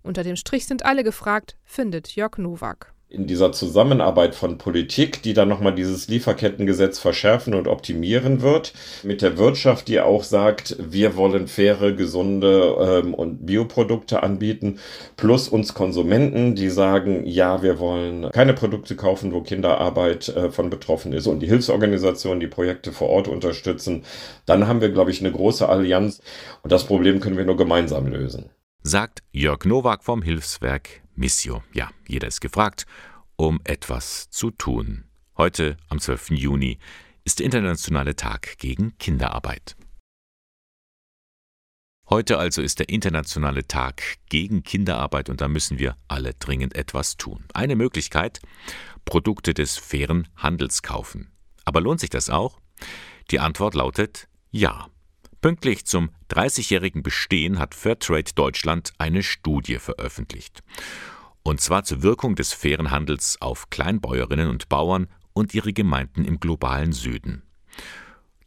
Unter 0.02 0.24
dem 0.24 0.38
Strich 0.38 0.66
sind 0.66 0.86
alle 0.86 1.04
gefragt, 1.04 1.58
findet 1.66 2.16
Jörg 2.16 2.38
Nowak 2.38 2.95
in 3.08 3.28
dieser 3.28 3.52
Zusammenarbeit 3.52 4.36
von 4.36 4.58
Politik, 4.58 5.22
die 5.22 5.34
dann 5.34 5.48
nochmal 5.48 5.76
dieses 5.76 6.08
Lieferkettengesetz 6.08 7.00
verschärfen 7.00 7.54
und 7.54 7.68
optimieren 7.68 8.42
wird, 8.42 8.74
mit 9.04 9.22
der 9.22 9.38
Wirtschaft, 9.38 9.88
die 9.88 10.00
auch 10.00 10.24
sagt, 10.24 10.76
wir 10.80 11.16
wollen 11.16 11.48
faire, 11.48 11.94
gesunde 11.94 13.04
ähm, 13.06 13.14
und 13.14 13.46
Bioprodukte 13.46 14.24
anbieten, 14.24 14.80
plus 15.18 15.48
uns 15.48 15.74
Konsumenten, 15.74 16.56
die 16.56 16.70
sagen, 16.70 17.26
ja, 17.26 17.62
wir 17.62 17.80
wollen 17.80 18.30
keine 18.32 18.54
Produkte 18.54 18.96
kaufen, 18.96 19.32
wo 19.32 19.42
Kinderarbeit 19.42 20.30
äh, 20.30 20.50
von 20.50 20.70
betroffen 20.70 21.14
ist 21.14 21.28
und 21.28 21.40
die 21.40 21.48
Hilfsorganisationen, 21.48 22.40
die 22.40 22.48
Projekte 22.48 22.92
vor 22.92 23.10
Ort 23.10 23.28
unterstützen, 23.28 24.04
dann 24.46 24.68
haben 24.68 24.82
wir, 24.82 24.90
glaube 24.90 25.12
ich, 25.12 25.22
eine 25.22 25.32
große 25.32 25.70
Allianz 25.70 26.22
und 26.64 26.72
das 26.72 26.86
Problem 26.86 27.20
können 27.20 27.38
wir 27.38 27.46
nur 27.46 27.58
gemeinsam 27.58 28.08
lösen. 28.08 28.50
Sagt 28.82 29.24
Jörg 29.32 29.66
Nowak 29.66 30.04
vom 30.04 30.22
Hilfswerk 30.22 31.05
Missio. 31.16 31.64
Ja, 31.74 31.92
jeder 32.08 32.28
ist 32.28 32.42
gefragt, 32.42 32.86
um 33.36 33.60
etwas 33.64 34.30
zu 34.30 34.52
tun. 34.52 35.06
Heute, 35.38 35.78
am 35.90 36.00
12. 36.00 36.32
Juni, 36.32 36.78
ist 37.24 37.40
der 37.40 37.46
internationale 37.46 38.16
Tag 38.16 38.58
gegen 38.58 38.98
Kinderarbeit. 38.98 39.76
Heute 42.08 42.38
also 42.38 42.62
ist 42.62 42.78
der 42.78 42.90
internationale 42.90 43.68
Tag 43.68 44.04
gegen 44.30 44.64
Kinderarbeit 44.64 45.30
und 45.30 45.42
da 45.42 45.48
müssen 45.48 45.80
wir 45.80 45.98
alle 46.08 46.36
dringend 46.36 46.76
etwas 46.76 47.18
tun. 47.18 47.46
Eine 47.54 47.76
Möglichkeit, 47.76 48.42
Produkte 49.06 49.56
des 49.56 49.78
fairen 49.78 50.28
Handels 50.36 50.84
kaufen. 50.84 51.32
Aber 51.66 51.82
lohnt 51.82 52.00
sich 52.00 52.12
das 52.12 52.30
auch? 52.30 52.60
Die 53.32 53.40
Antwort 53.40 53.74
lautet 53.74 54.28
ja. 54.52 54.88
Pünktlich 55.46 55.86
zum 55.86 56.10
30-jährigen 56.32 57.04
Bestehen 57.04 57.60
hat 57.60 57.76
Fairtrade 57.76 58.32
Deutschland 58.34 58.94
eine 58.98 59.22
Studie 59.22 59.78
veröffentlicht. 59.78 60.64
Und 61.44 61.62
zwar 61.62 61.84
zur 61.84 62.02
Wirkung 62.02 62.34
des 62.34 62.52
fairen 62.52 62.90
Handels 62.90 63.40
auf 63.42 63.70
Kleinbäuerinnen 63.70 64.50
und 64.50 64.70
Bauern 64.70 65.06
und 65.34 65.54
ihre 65.54 65.72
Gemeinden 65.72 66.26
im 66.26 66.40
globalen 66.40 66.94
Süden. 66.94 67.44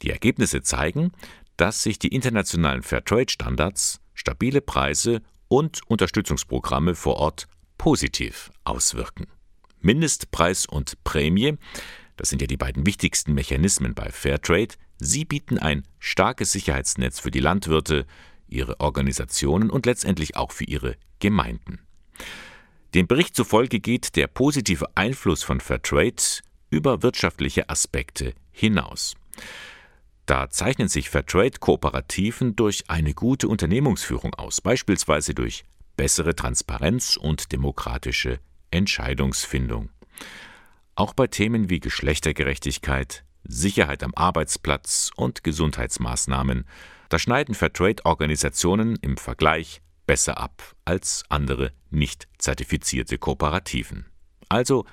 Die 0.01 0.09
Ergebnisse 0.09 0.61
zeigen, 0.61 1.13
dass 1.55 1.83
sich 1.83 1.99
die 1.99 2.09
internationalen 2.09 2.83
Fairtrade-Standards, 2.83 4.01
stabile 4.13 4.59
Preise 4.59 5.21
und 5.47 5.79
Unterstützungsprogramme 5.87 6.95
vor 6.95 7.15
Ort 7.15 7.47
positiv 7.77 8.51
auswirken. 8.65 9.27
Mindestpreis 9.79 10.65
und 10.65 11.01
Prämie, 11.05 11.55
das 12.17 12.27
sind 12.27 12.41
ja 12.41 12.47
die 12.47 12.57
beiden 12.57 12.85
wichtigsten 12.85 13.33
Mechanismen 13.33 13.93
bei 13.93 14.11
Fairtrade, 14.11 14.75
Sie 14.99 15.25
bieten 15.25 15.57
ein 15.57 15.85
starkes 15.99 16.51
Sicherheitsnetz 16.51 17.19
für 17.19 17.31
die 17.31 17.39
Landwirte, 17.39 18.05
ihre 18.47 18.79
Organisationen 18.79 19.69
und 19.69 19.85
letztendlich 19.85 20.35
auch 20.35 20.51
für 20.51 20.65
ihre 20.65 20.95
Gemeinden. 21.19 21.79
Dem 22.93 23.07
Bericht 23.07 23.35
zufolge 23.35 23.79
geht 23.79 24.15
der 24.15 24.27
positive 24.27 24.87
Einfluss 24.95 25.43
von 25.43 25.61
Fairtrade 25.61 26.41
über 26.69 27.03
wirtschaftliche 27.03 27.69
Aspekte 27.69 28.33
hinaus. 28.51 29.15
Da 30.25 30.49
zeichnen 30.49 30.89
sich 30.89 31.09
Fairtrade-Kooperativen 31.09 32.55
durch 32.55 32.89
eine 32.89 33.13
gute 33.13 33.47
Unternehmungsführung 33.47 34.35
aus, 34.35 34.61
beispielsweise 34.61 35.33
durch 35.33 35.63
bessere 35.97 36.35
Transparenz 36.35 37.15
und 37.15 37.51
demokratische 37.51 38.39
Entscheidungsfindung. 38.69 39.89
Auch 40.95 41.13
bei 41.13 41.27
Themen 41.27 41.69
wie 41.69 41.79
Geschlechtergerechtigkeit, 41.79 43.23
Sicherheit 43.43 44.03
am 44.03 44.13
Arbeitsplatz 44.15 45.11
und 45.15 45.43
Gesundheitsmaßnahmen, 45.43 46.65
da 47.09 47.19
schneiden 47.19 47.55
Fairtrade-Organisationen 47.55 48.95
im 48.97 49.17
Vergleich 49.17 49.81
besser 50.05 50.37
ab 50.37 50.75
als 50.85 51.23
andere 51.29 51.71
nicht 51.89 52.27
zertifizierte 52.37 53.17
Kooperativen. 53.17 54.05
Also, 54.47 54.85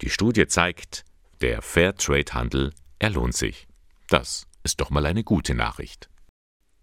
die 0.00 0.10
Studie 0.10 0.46
zeigt, 0.46 1.04
der 1.40 1.62
Fairtrade-Handel, 1.62 2.72
er 2.98 3.10
lohnt 3.10 3.34
sich. 3.34 3.66
Das 4.08 4.46
ist 4.62 4.80
doch 4.80 4.90
mal 4.90 5.06
eine 5.06 5.24
gute 5.24 5.54
Nachricht. 5.54 6.08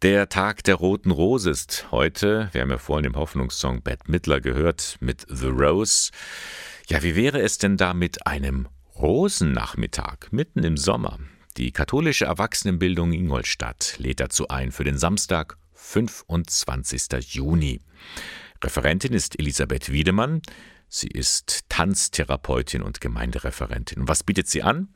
Der 0.02 0.30
Tag 0.30 0.64
der 0.64 0.76
roten 0.76 1.12
Rose 1.12 1.50
ist 1.50 1.88
heute, 1.92 2.50
wir 2.54 2.62
haben 2.62 2.72
ja 2.72 2.80
vorhin 2.80 3.06
im 3.06 3.16
Hoffnungssong 3.16 3.84
Bette 3.84 4.10
Midler 4.10 4.42
gehört, 4.42 4.98
mit 5.00 5.26
The 5.30 5.48
Rose. 5.48 6.12
Ja, 6.88 7.04
wie 7.04 7.16
wäre 7.16 7.40
es 7.40 7.60
denn 7.60 7.78
da 7.78 7.94
mit 7.94 8.26
einem 8.26 8.68
Rosennachmittag 9.02 10.28
mitten 10.30 10.64
im 10.64 10.78
Sommer. 10.78 11.18
Die 11.58 11.72
katholische 11.72 12.26
Erwachsenenbildung 12.26 13.14
Ingolstadt 13.14 13.96
lädt 13.98 14.20
dazu 14.20 14.48
ein 14.50 14.72
für 14.72 14.84
den 14.84 15.00
Samstag, 15.00 15.58
25. 15.74 17.34
Juni. 17.34 17.82
Referentin 18.64 19.14
ist 19.14 19.40
Elisabeth 19.40 19.92
Wiedemann. 19.92 20.44
Sie 20.88 21.08
ist 21.08 21.62
Tanztherapeutin 21.68 22.84
und 22.84 23.02
Gemeindereferentin. 23.02 24.02
Und 24.02 24.08
was 24.08 24.22
bietet 24.22 24.48
sie 24.48 24.62
an? 24.62 24.90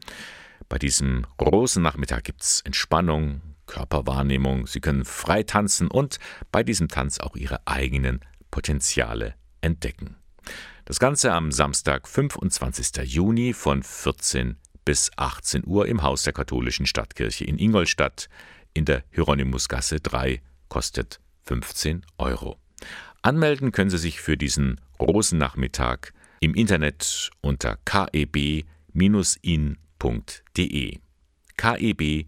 Bei 0.69 0.77
diesem 0.77 1.25
Rosennachmittag 1.41 2.21
gibt 2.21 2.43
es 2.43 2.61
Entspannung, 2.61 3.41
Körperwahrnehmung. 3.65 4.67
Sie 4.67 4.81
können 4.81 5.03
frei 5.03 5.41
tanzen 5.41 5.87
und 5.87 6.19
bei 6.51 6.61
diesem 6.61 6.89
Tanz 6.89 7.19
auch 7.19 7.35
ihre 7.35 7.65
eigenen 7.65 8.19
Potenziale 8.51 9.33
entdecken. 9.61 10.15
Das 10.87 10.99
Ganze 10.99 11.33
am 11.33 11.51
Samstag, 11.51 12.07
25. 12.07 13.11
Juni 13.11 13.53
von 13.53 13.81
14 13.81 14.55
bis 14.85 15.09
18 15.15 15.63
Uhr 15.65 15.87
im 15.87 16.03
Haus 16.03 16.21
der 16.21 16.33
katholischen 16.33 16.85
Stadtkirche 16.85 17.43
in 17.43 17.57
Ingolstadt 17.57 18.29
in 18.75 18.85
der 18.85 19.03
Hieronymusgasse 19.09 19.99
3 19.99 20.43
kostet 20.69 21.19
15 21.45 22.05
Euro. 22.19 22.59
Anmelden 23.23 23.71
können 23.71 23.89
Sie 23.89 23.97
sich 23.97 24.21
für 24.21 24.37
diesen 24.37 24.79
Rosennachmittag 24.99 26.11
im 26.39 26.53
Internet 26.53 27.31
unter 27.41 27.77
keb-in.de. 27.77 28.67
keb-in.de. 31.57 32.21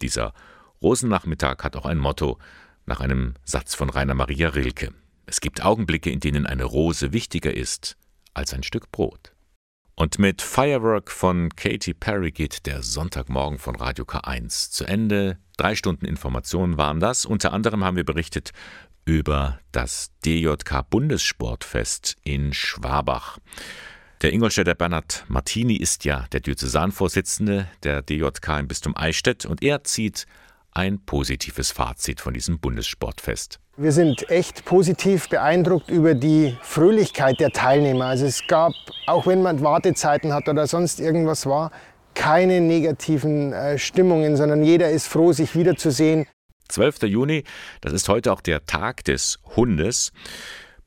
Dieser 0.00 0.32
Rosennachmittag 0.80 1.62
hat 1.62 1.76
auch 1.76 1.84
ein 1.84 1.98
Motto 1.98 2.38
nach 2.86 3.00
einem 3.00 3.34
Satz 3.44 3.74
von 3.74 3.90
Rainer 3.90 4.14
Maria 4.14 4.48
Rilke. 4.48 4.94
Es 5.26 5.40
gibt 5.40 5.64
Augenblicke, 5.64 6.10
in 6.10 6.20
denen 6.20 6.46
eine 6.46 6.64
Rose 6.64 7.12
wichtiger 7.12 7.52
ist 7.52 7.96
als 8.32 8.54
ein 8.54 8.62
Stück 8.62 8.92
Brot. 8.92 9.32
Und 9.96 10.18
mit 10.18 10.42
Firework 10.42 11.10
von 11.10 11.48
Katy 11.56 11.94
Perry 11.94 12.30
geht 12.30 12.66
der 12.66 12.82
Sonntagmorgen 12.82 13.58
von 13.58 13.74
Radio 13.76 14.04
K1 14.04 14.70
zu 14.70 14.84
Ende. 14.84 15.38
Drei 15.56 15.74
Stunden 15.74 16.04
Informationen 16.04 16.76
waren 16.76 17.00
das. 17.00 17.24
Unter 17.24 17.52
anderem 17.52 17.82
haben 17.82 17.96
wir 17.96 18.04
berichtet 18.04 18.52
über 19.06 19.58
das 19.72 20.12
DJK 20.24 20.88
Bundessportfest 20.90 22.16
in 22.22 22.52
Schwabach. 22.52 23.38
Der 24.22 24.32
Ingolstädter 24.32 24.74
Bernhard 24.74 25.24
Martini 25.28 25.76
ist 25.76 26.04
ja 26.04 26.26
der 26.30 26.40
Diözesanvorsitzende 26.40 27.68
der 27.82 28.02
DJK 28.02 28.60
im 28.60 28.68
Bistum 28.68 28.96
Eichstätt 28.96 29.46
und 29.46 29.62
er 29.62 29.82
zieht 29.84 30.26
ein 30.72 31.04
positives 31.04 31.70
Fazit 31.72 32.20
von 32.20 32.34
diesem 32.34 32.58
Bundessportfest. 32.60 33.60
Wir 33.78 33.92
sind 33.92 34.30
echt 34.30 34.64
positiv 34.64 35.28
beeindruckt 35.28 35.90
über 35.90 36.14
die 36.14 36.56
Fröhlichkeit 36.62 37.40
der 37.40 37.50
Teilnehmer. 37.50 38.06
Also 38.06 38.24
es 38.24 38.46
gab, 38.46 38.72
auch 39.06 39.26
wenn 39.26 39.42
man 39.42 39.60
Wartezeiten 39.60 40.32
hat 40.32 40.48
oder 40.48 40.66
sonst 40.66 40.98
irgendwas 40.98 41.44
war, 41.44 41.70
keine 42.14 42.62
negativen 42.62 43.52
äh, 43.52 43.76
Stimmungen, 43.76 44.38
sondern 44.38 44.62
jeder 44.62 44.88
ist 44.88 45.08
froh, 45.08 45.32
sich 45.32 45.54
wiederzusehen. 45.54 46.26
12. 46.68 47.02
Juni, 47.02 47.44
das 47.82 47.92
ist 47.92 48.08
heute 48.08 48.32
auch 48.32 48.40
der 48.40 48.64
Tag 48.64 49.04
des 49.04 49.40
Hundes. 49.56 50.10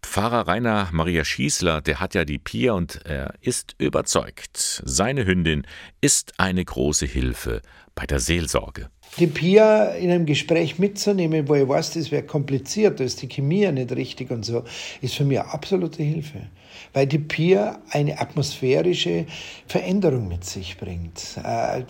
Pfarrer 0.01 0.47
Rainer 0.47 0.89
Maria 0.91 1.23
Schießler, 1.23 1.81
der 1.81 1.99
hat 1.99 2.15
ja 2.15 2.25
die 2.25 2.39
Pia 2.39 2.73
und 2.73 3.05
er 3.05 3.33
ist 3.41 3.75
überzeugt, 3.77 4.81
seine 4.83 5.25
Hündin 5.25 5.67
ist 6.01 6.33
eine 6.37 6.65
große 6.65 7.05
Hilfe 7.05 7.61
bei 7.95 8.05
der 8.05 8.19
Seelsorge. 8.19 8.89
Die 9.17 9.27
Pia 9.27 9.85
in 9.95 10.09
einem 10.11 10.25
Gespräch 10.25 10.79
mitzunehmen, 10.79 11.47
wo 11.47 11.55
ich 11.55 11.67
weiß, 11.67 11.93
das 11.93 12.11
wäre 12.11 12.23
kompliziert, 12.23 12.99
da 12.99 13.03
ist 13.03 13.21
die 13.21 13.27
Chemie 13.27 13.63
ja 13.63 13.71
nicht 13.71 13.91
richtig 13.91 14.31
und 14.31 14.45
so, 14.45 14.63
ist 15.01 15.15
für 15.15 15.25
mich 15.25 15.39
absolute 15.39 16.01
Hilfe. 16.01 16.47
Weil 16.93 17.07
die 17.07 17.19
Pia 17.19 17.79
eine 17.89 18.19
atmosphärische 18.19 19.25
Veränderung 19.67 20.27
mit 20.27 20.45
sich 20.45 20.77
bringt. 20.77 21.37
Äh, 21.43 21.83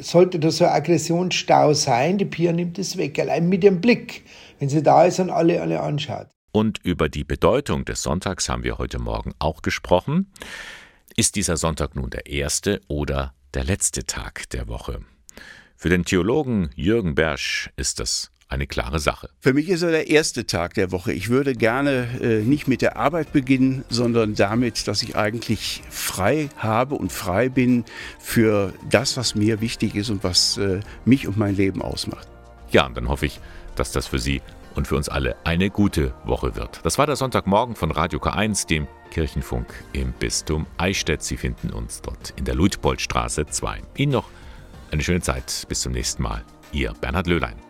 sollte 0.00 0.38
da 0.38 0.50
so 0.50 0.64
ein 0.64 0.72
Aggressionsstau 0.72 1.74
sein, 1.74 2.18
die 2.18 2.24
Pia 2.24 2.52
nimmt 2.52 2.78
es 2.78 2.96
weg, 2.96 3.18
allein 3.18 3.48
mit 3.48 3.64
ihrem 3.64 3.80
Blick, 3.80 4.24
wenn 4.58 4.68
sie 4.68 4.82
da 4.82 5.04
ist 5.04 5.20
und 5.20 5.30
alle, 5.30 5.62
alle 5.62 5.80
anschaut. 5.80 6.28
Und 6.52 6.78
über 6.82 7.08
die 7.08 7.24
Bedeutung 7.24 7.84
des 7.84 8.02
Sonntags 8.02 8.48
haben 8.48 8.64
wir 8.64 8.78
heute 8.78 8.98
Morgen 8.98 9.34
auch 9.38 9.62
gesprochen. 9.62 10.32
Ist 11.16 11.36
dieser 11.36 11.56
Sonntag 11.56 11.94
nun 11.94 12.10
der 12.10 12.26
erste 12.26 12.80
oder 12.88 13.34
der 13.54 13.64
letzte 13.64 14.04
Tag 14.04 14.48
der 14.50 14.68
Woche? 14.68 15.00
Für 15.76 15.88
den 15.88 16.04
Theologen 16.04 16.70
Jürgen 16.74 17.14
Bersch 17.14 17.70
ist 17.76 18.00
das 18.00 18.32
eine 18.48 18.66
klare 18.66 18.98
Sache. 18.98 19.30
Für 19.38 19.54
mich 19.54 19.68
ist 19.68 19.82
er 19.82 19.92
der 19.92 20.10
erste 20.10 20.44
Tag 20.44 20.74
der 20.74 20.90
Woche. 20.90 21.12
Ich 21.12 21.28
würde 21.28 21.54
gerne 21.54 22.08
äh, 22.20 22.42
nicht 22.42 22.66
mit 22.66 22.82
der 22.82 22.96
Arbeit 22.96 23.32
beginnen, 23.32 23.84
sondern 23.88 24.34
damit, 24.34 24.88
dass 24.88 25.02
ich 25.02 25.14
eigentlich 25.14 25.82
frei 25.88 26.48
habe 26.56 26.96
und 26.96 27.12
frei 27.12 27.48
bin 27.48 27.84
für 28.18 28.74
das, 28.90 29.16
was 29.16 29.36
mir 29.36 29.60
wichtig 29.60 29.94
ist 29.94 30.10
und 30.10 30.24
was 30.24 30.58
äh, 30.58 30.80
mich 31.04 31.28
und 31.28 31.36
mein 31.36 31.54
Leben 31.54 31.80
ausmacht. 31.80 32.26
Ja, 32.72 32.86
und 32.86 32.96
dann 32.96 33.08
hoffe 33.08 33.26
ich, 33.26 33.40
dass 33.76 33.92
das 33.92 34.08
für 34.08 34.18
Sie 34.18 34.42
und 34.74 34.86
für 34.86 34.96
uns 34.96 35.08
alle 35.08 35.36
eine 35.44 35.70
gute 35.70 36.14
Woche 36.24 36.56
wird. 36.56 36.80
Das 36.84 36.98
war 36.98 37.06
der 37.06 37.16
Sonntagmorgen 37.16 37.76
von 37.76 37.90
Radio 37.90 38.18
K1, 38.18 38.66
dem 38.66 38.86
Kirchenfunk 39.10 39.66
im 39.92 40.12
Bistum 40.12 40.66
Eichstätt. 40.78 41.22
Sie 41.22 41.36
finden 41.36 41.70
uns 41.70 42.02
dort 42.02 42.32
in 42.36 42.44
der 42.44 42.54
Luitpoldstraße 42.54 43.46
2. 43.46 43.82
Ihnen 43.96 44.12
noch 44.12 44.28
eine 44.90 45.02
schöne 45.02 45.20
Zeit. 45.20 45.66
Bis 45.68 45.80
zum 45.80 45.92
nächsten 45.92 46.22
Mal. 46.22 46.44
Ihr 46.72 46.92
Bernhard 47.00 47.26
Löhlein. 47.26 47.69